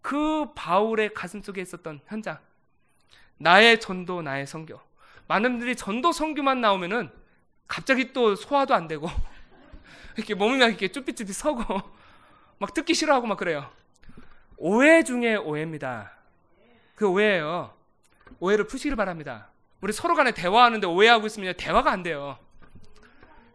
그 0.00 0.52
바울의 0.54 1.14
가슴 1.14 1.42
속에 1.42 1.60
있었던 1.62 2.00
현장. 2.06 2.38
나의 3.38 3.80
전도, 3.80 4.22
나의 4.22 4.46
선교. 4.46 4.80
많은 5.26 5.52
분들이 5.52 5.74
전도 5.74 6.12
선교만 6.12 6.60
나오면은 6.60 7.10
갑자기 7.66 8.12
또 8.12 8.36
소화도 8.36 8.74
안 8.74 8.86
되고 8.86 9.08
이렇게 10.16 10.34
몸이 10.34 10.58
막 10.58 10.66
이렇게 10.66 10.88
쭈삣쭈삣 10.88 11.32
서고 11.32 11.64
막 12.58 12.74
듣기 12.74 12.94
싫어하고 12.94 13.26
막 13.26 13.38
그래요. 13.38 13.70
오해 14.56 15.02
중에 15.02 15.36
오해입니다. 15.36 16.12
그 16.94 17.08
오해예요. 17.08 17.74
오해를 18.38 18.66
푸시길 18.66 18.96
바랍니다. 18.96 19.48
우리 19.80 19.92
서로 19.92 20.14
간에 20.14 20.32
대화하는데 20.32 20.86
오해하고 20.86 21.26
있으면 21.26 21.54
대화가 21.56 21.90
안 21.90 22.02
돼요. 22.02 22.38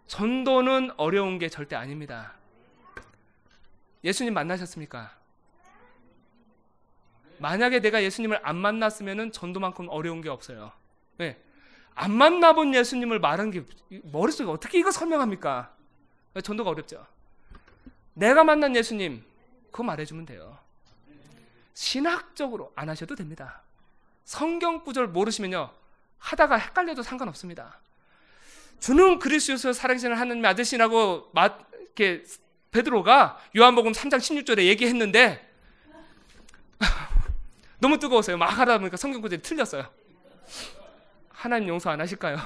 전도는 0.10 0.92
어려운 0.98 1.38
게 1.38 1.50
절대 1.50 1.76
아닙니다. 1.76 2.34
예수님 4.04 4.34
만나셨습니까? 4.34 5.16
만약에 7.38 7.80
내가 7.80 8.02
예수님을 8.04 8.40
안 8.44 8.58
만났으면 8.58 9.32
전도만큼 9.32 9.88
어려운 9.90 10.22
게 10.22 10.30
없어요. 10.30 10.72
왜? 11.20 11.40
안 11.94 12.12
만나본 12.12 12.74
예수님을 12.74 13.20
말한 13.20 13.52
게 13.52 13.64
머릿속에 14.04 14.50
어떻게 14.50 14.80
이거 14.80 14.90
설명합니까? 14.90 15.74
전도가 16.44 16.72
어렵죠. 16.72 17.06
내가 18.16 18.44
만난 18.44 18.76
예수님, 18.76 19.24
그거 19.72 19.84
말해주면 19.84 20.26
돼요. 20.26 20.58
신학적으로 21.76 22.74
안 22.76 22.90
하셔도 22.90 23.16
됩니다. 23.16 23.62
성경 24.26 24.84
구절 24.84 25.08
모르시면요. 25.08 25.72
하다가 26.18 26.58
헷갈려도 26.58 27.04
상관없습니다. 27.04 27.80
주는 28.80 29.20
그리스도에서 29.20 29.74
살아계시는 29.74 30.16
하나님의 30.16 30.50
아들이라고 30.52 31.32
이렇게 31.82 32.24
베드로가 32.72 33.40
요한복음 33.58 33.92
3장 33.92 34.18
16절에 34.18 34.66
얘기했는데 34.66 35.48
너무 37.80 37.98
뜨거웠어요. 38.00 38.38
막 38.38 38.48
하다 38.48 38.78
보니까 38.80 38.98
성경 38.98 39.22
구절이 39.22 39.42
틀렸어요. 39.42 39.90
하나님 41.30 41.70
용서 41.70 41.90
안 41.90 42.00
하실까요? 42.02 42.38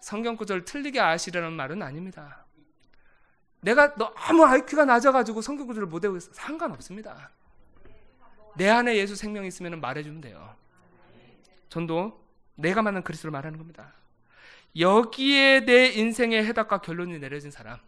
성경 0.00 0.36
구절 0.36 0.64
틀리게 0.64 0.98
아시라는 0.98 1.52
말은 1.52 1.82
아닙니다. 1.82 2.44
내가 3.60 3.94
너무 3.94 4.44
IQ가 4.44 4.84
낮아가지고 4.86 5.42
성경 5.42 5.66
구절을 5.66 5.86
못 5.86 6.02
외우고 6.02 6.16
있어. 6.16 6.32
상관없습니다. 6.32 7.30
내 8.56 8.68
안에 8.68 8.96
예수 8.96 9.14
생명이 9.14 9.48
있으면 9.48 9.80
말해주면 9.80 10.22
돼요. 10.22 10.56
전도 11.68 12.20
내가 12.60 12.82
만난 12.82 13.02
그리스도를 13.02 13.32
말하는 13.32 13.58
겁니다. 13.58 13.92
여기에 14.78 15.64
내 15.64 15.88
인생의 15.88 16.44
해답과 16.46 16.80
결론이 16.80 17.18
내려진 17.18 17.50
사람. 17.50 17.78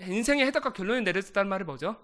인생의 0.00 0.46
해답과 0.46 0.72
결론이 0.72 1.02
내려졌다는 1.02 1.48
말이 1.48 1.64
뭐죠? 1.64 1.96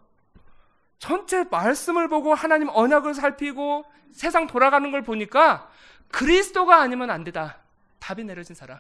전체 0.99 1.45
말씀을 1.45 2.09
보고 2.09 2.35
하나님 2.35 2.69
언약을 2.69 3.15
살피고 3.15 3.85
세상 4.13 4.47
돌아가는 4.47 4.91
걸 4.91 5.03
보니까 5.03 5.71
그리스도가 6.11 6.81
아니면 6.81 7.11
안 7.11 7.25
되다. 7.25 7.59
답이 7.99 8.25
내려진 8.25 8.55
사람. 8.55 8.79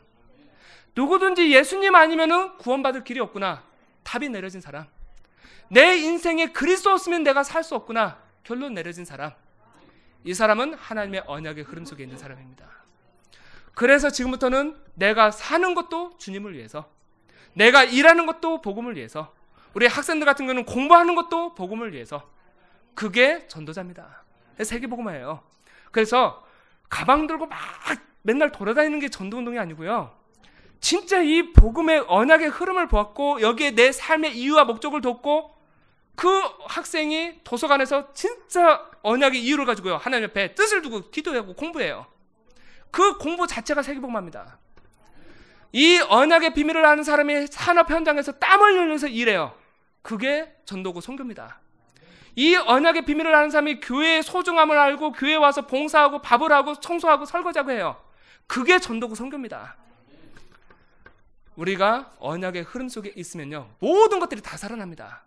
누구든지 0.94 1.52
예수님 1.52 1.94
아니면은 1.94 2.56
구원받을 2.58 3.04
길이 3.04 3.20
없구나. 3.20 3.62
답이 4.02 4.28
내려진 4.28 4.60
사람. 4.60 4.86
내 5.68 5.96
인생에 5.98 6.46
그리스도 6.52 6.90
없으면 6.90 7.22
내가 7.22 7.42
살 7.44 7.62
수 7.62 7.74
없구나. 7.74 8.18
결론 8.42 8.74
내려진 8.74 9.04
사람. 9.04 9.32
이 10.24 10.34
사람은 10.34 10.74
하나님의 10.74 11.24
언약의 11.26 11.64
흐름 11.64 11.84
속에 11.84 12.02
있는 12.02 12.18
사람입니다. 12.18 12.66
그래서 13.74 14.10
지금부터는 14.10 14.76
내가 14.94 15.30
사는 15.30 15.74
것도 15.74 16.16
주님을 16.18 16.54
위해서, 16.54 16.90
내가 17.54 17.84
일하는 17.84 18.26
것도 18.26 18.60
복음을 18.60 18.96
위해서, 18.96 19.34
우리 19.74 19.86
학생들 19.86 20.26
같은 20.26 20.46
경우는 20.46 20.64
공부하는 20.66 21.14
것도 21.14 21.54
복음을 21.54 21.92
위해서, 21.92 22.28
그게 22.94 23.46
전도자입니다. 23.46 24.24
세계복음화예요. 24.62 25.42
그래서 25.90 26.44
가방 26.88 27.26
들고 27.26 27.46
막 27.46 27.58
맨날 28.22 28.52
돌아다니는 28.52 28.98
게 29.00 29.08
전도 29.08 29.38
운동이 29.38 29.58
아니고요. 29.58 30.14
진짜 30.80 31.20
이 31.22 31.52
복음의 31.52 32.04
언약의 32.08 32.48
흐름을 32.48 32.88
보았고 32.88 33.40
여기에 33.40 33.72
내 33.72 33.92
삶의 33.92 34.36
이유와 34.36 34.64
목적을 34.64 35.00
뒀고 35.00 35.54
그 36.20 36.28
학생이 36.66 37.40
도서관에서 37.44 38.12
진짜 38.12 38.86
언약의 39.00 39.42
이유를 39.42 39.64
가지고요. 39.64 39.96
하나님 39.96 40.24
옆에 40.24 40.54
뜻을 40.54 40.82
두고 40.82 41.08
기도하고 41.08 41.54
공부해요. 41.54 42.04
그 42.90 43.16
공부 43.16 43.46
자체가 43.46 43.82
세계복음화입니다. 43.82 44.58
이 45.72 45.96
언약의 45.96 46.52
비밀을 46.52 46.84
아는 46.84 47.04
사람이 47.04 47.46
산업 47.46 47.88
현장에서 47.88 48.32
땀을 48.32 48.70
흘려서 48.70 49.06
일해요. 49.06 49.56
그게 50.02 50.54
전도고 50.66 51.00
성교입니다. 51.00 51.58
이 52.36 52.54
언약의 52.54 53.06
비밀을 53.06 53.34
아는 53.34 53.48
사람이 53.48 53.80
교회의 53.80 54.22
소중함을 54.22 54.76
알고 54.76 55.12
교회에 55.12 55.36
와서 55.36 55.66
봉사하고 55.66 56.20
밥을 56.20 56.52
하고 56.52 56.78
청소하고 56.78 57.24
설거지하고 57.24 57.70
해요. 57.70 57.96
그게 58.46 58.78
전도고 58.78 59.14
성교입니다. 59.14 59.74
우리가 61.56 62.12
언약의 62.18 62.64
흐름 62.64 62.90
속에 62.90 63.10
있으면요. 63.16 63.70
모든 63.78 64.20
것들이 64.20 64.42
다 64.42 64.58
살아납니다. 64.58 65.24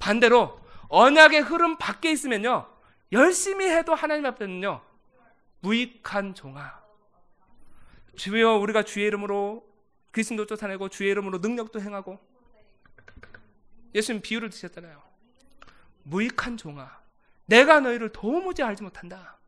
반대로 0.00 0.58
언약의 0.88 1.42
흐름 1.42 1.78
밖에 1.78 2.10
있으면요. 2.10 2.68
열심히 3.12 3.66
해도 3.66 3.94
하나님 3.94 4.26
앞에는요. 4.26 4.82
무익한 5.60 6.34
종아. 6.34 6.80
주여 8.16 8.54
우리가 8.56 8.82
주의 8.82 9.06
이름으로 9.06 9.64
귀신도 10.12 10.46
쫓아내고 10.46 10.88
주의 10.88 11.10
이름으로 11.10 11.38
능력도 11.38 11.80
행하고 11.80 12.18
예수님 13.94 14.22
비유를 14.22 14.50
드셨잖아요. 14.50 15.00
무익한 16.02 16.56
종아. 16.56 17.00
내가 17.46 17.80
너희를 17.80 18.10
도무지 18.10 18.62
알지 18.62 18.82
못한다. 18.82 19.38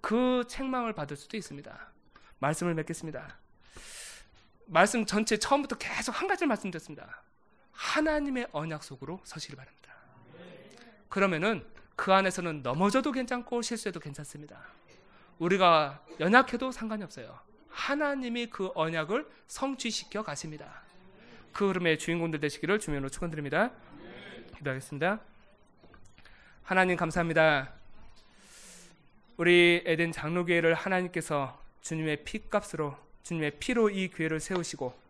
그 0.00 0.44
책망을 0.48 0.94
받을 0.94 1.16
수도 1.16 1.36
있습니다. 1.36 1.92
말씀을 2.38 2.74
맺겠습니다. 2.74 3.38
말씀 4.66 5.04
전체 5.04 5.36
처음부터 5.36 5.76
계속 5.78 6.20
한 6.20 6.28
가지를 6.28 6.48
말씀드렸습니다. 6.48 7.22
하나님의 7.72 8.48
언약 8.52 8.84
속으로 8.84 9.20
서시길 9.24 9.56
바랍니다. 9.56 9.94
그러면은 11.08 11.64
그 11.96 12.12
안에서는 12.12 12.62
넘어져도 12.62 13.12
괜찮고 13.12 13.62
실수해도 13.62 14.00
괜찮습니다. 14.00 14.60
우리가 15.38 16.04
연약해도 16.20 16.72
상관이 16.72 17.02
없어요. 17.02 17.38
하나님이 17.68 18.46
그 18.46 18.70
언약을 18.74 19.28
성취시켜 19.46 20.22
가십니다. 20.22 20.82
그 21.52 21.68
흐름의 21.68 21.98
주인공들 21.98 22.40
되시기를 22.40 22.78
주면으로 22.78 23.08
축원드립니다. 23.08 23.70
기도하겠습니다. 24.56 25.20
하나님 26.62 26.96
감사합니다. 26.96 27.72
우리 29.36 29.82
에덴 29.84 30.12
장로교회를 30.12 30.74
하나님께서 30.74 31.60
주님의 31.80 32.24
피값으로 32.24 32.96
주님의 33.22 33.58
피로 33.58 33.90
이 33.90 34.08
교회를 34.08 34.40
세우시고 34.40 35.01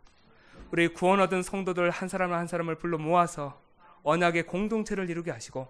우리 0.73 0.87
구원 0.87 1.19
얻은 1.19 1.43
성도들 1.43 1.91
한 1.91 2.09
사람 2.09 2.33
한 2.33 2.47
사람을 2.47 2.79
불러 2.79 2.97
모아서 2.97 3.61
언약의 4.01 4.47
공동체를 4.47 5.07
이루게 5.07 5.29
하시고 5.29 5.67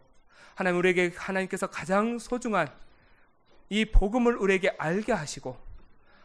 하나님 0.56 0.80
우리에게 0.80 1.12
하나님께서 1.14 1.68
가장 1.68 2.18
소중한 2.20 2.70
이 3.68 3.84
복음을 3.84 4.38
우리에게 4.38 4.74
알게 4.78 5.12
하시고 5.12 5.58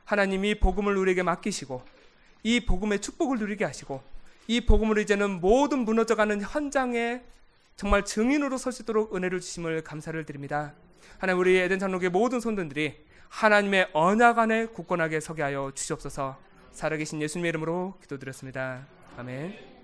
하나님 0.04 0.44
이 0.44 0.60
복음을 0.60 0.96
우리에게 0.96 1.24
맡기시고 1.24 1.82
이 2.44 2.60
복음의 2.66 3.00
축복을 3.00 3.38
누리게 3.38 3.64
하시고 3.64 4.00
이 4.46 4.60
복음을 4.60 4.98
이제는 4.98 5.40
모든 5.40 5.80
무너져가는 5.80 6.40
현장에 6.40 7.22
정말 7.74 8.04
증인으로 8.04 8.58
설 8.58 8.72
수 8.72 8.82
있도록 8.82 9.16
은혜를 9.16 9.40
주심을 9.40 9.82
감사를 9.82 10.24
드립니다. 10.24 10.72
하나님 11.18 11.40
우리 11.40 11.58
에덴 11.58 11.80
장로교의 11.80 12.10
모든 12.10 12.38
손들이 12.38 13.04
하나님의 13.28 13.88
언약 13.92 14.38
안에 14.38 14.66
굳건하게 14.66 15.18
서게 15.18 15.42
하여 15.42 15.72
주시옵소서. 15.74 16.47
살아계신 16.72 17.20
예수님의 17.22 17.50
이름으로 17.50 17.94
기도드렸습니다. 18.00 18.86
아멘. 19.16 19.77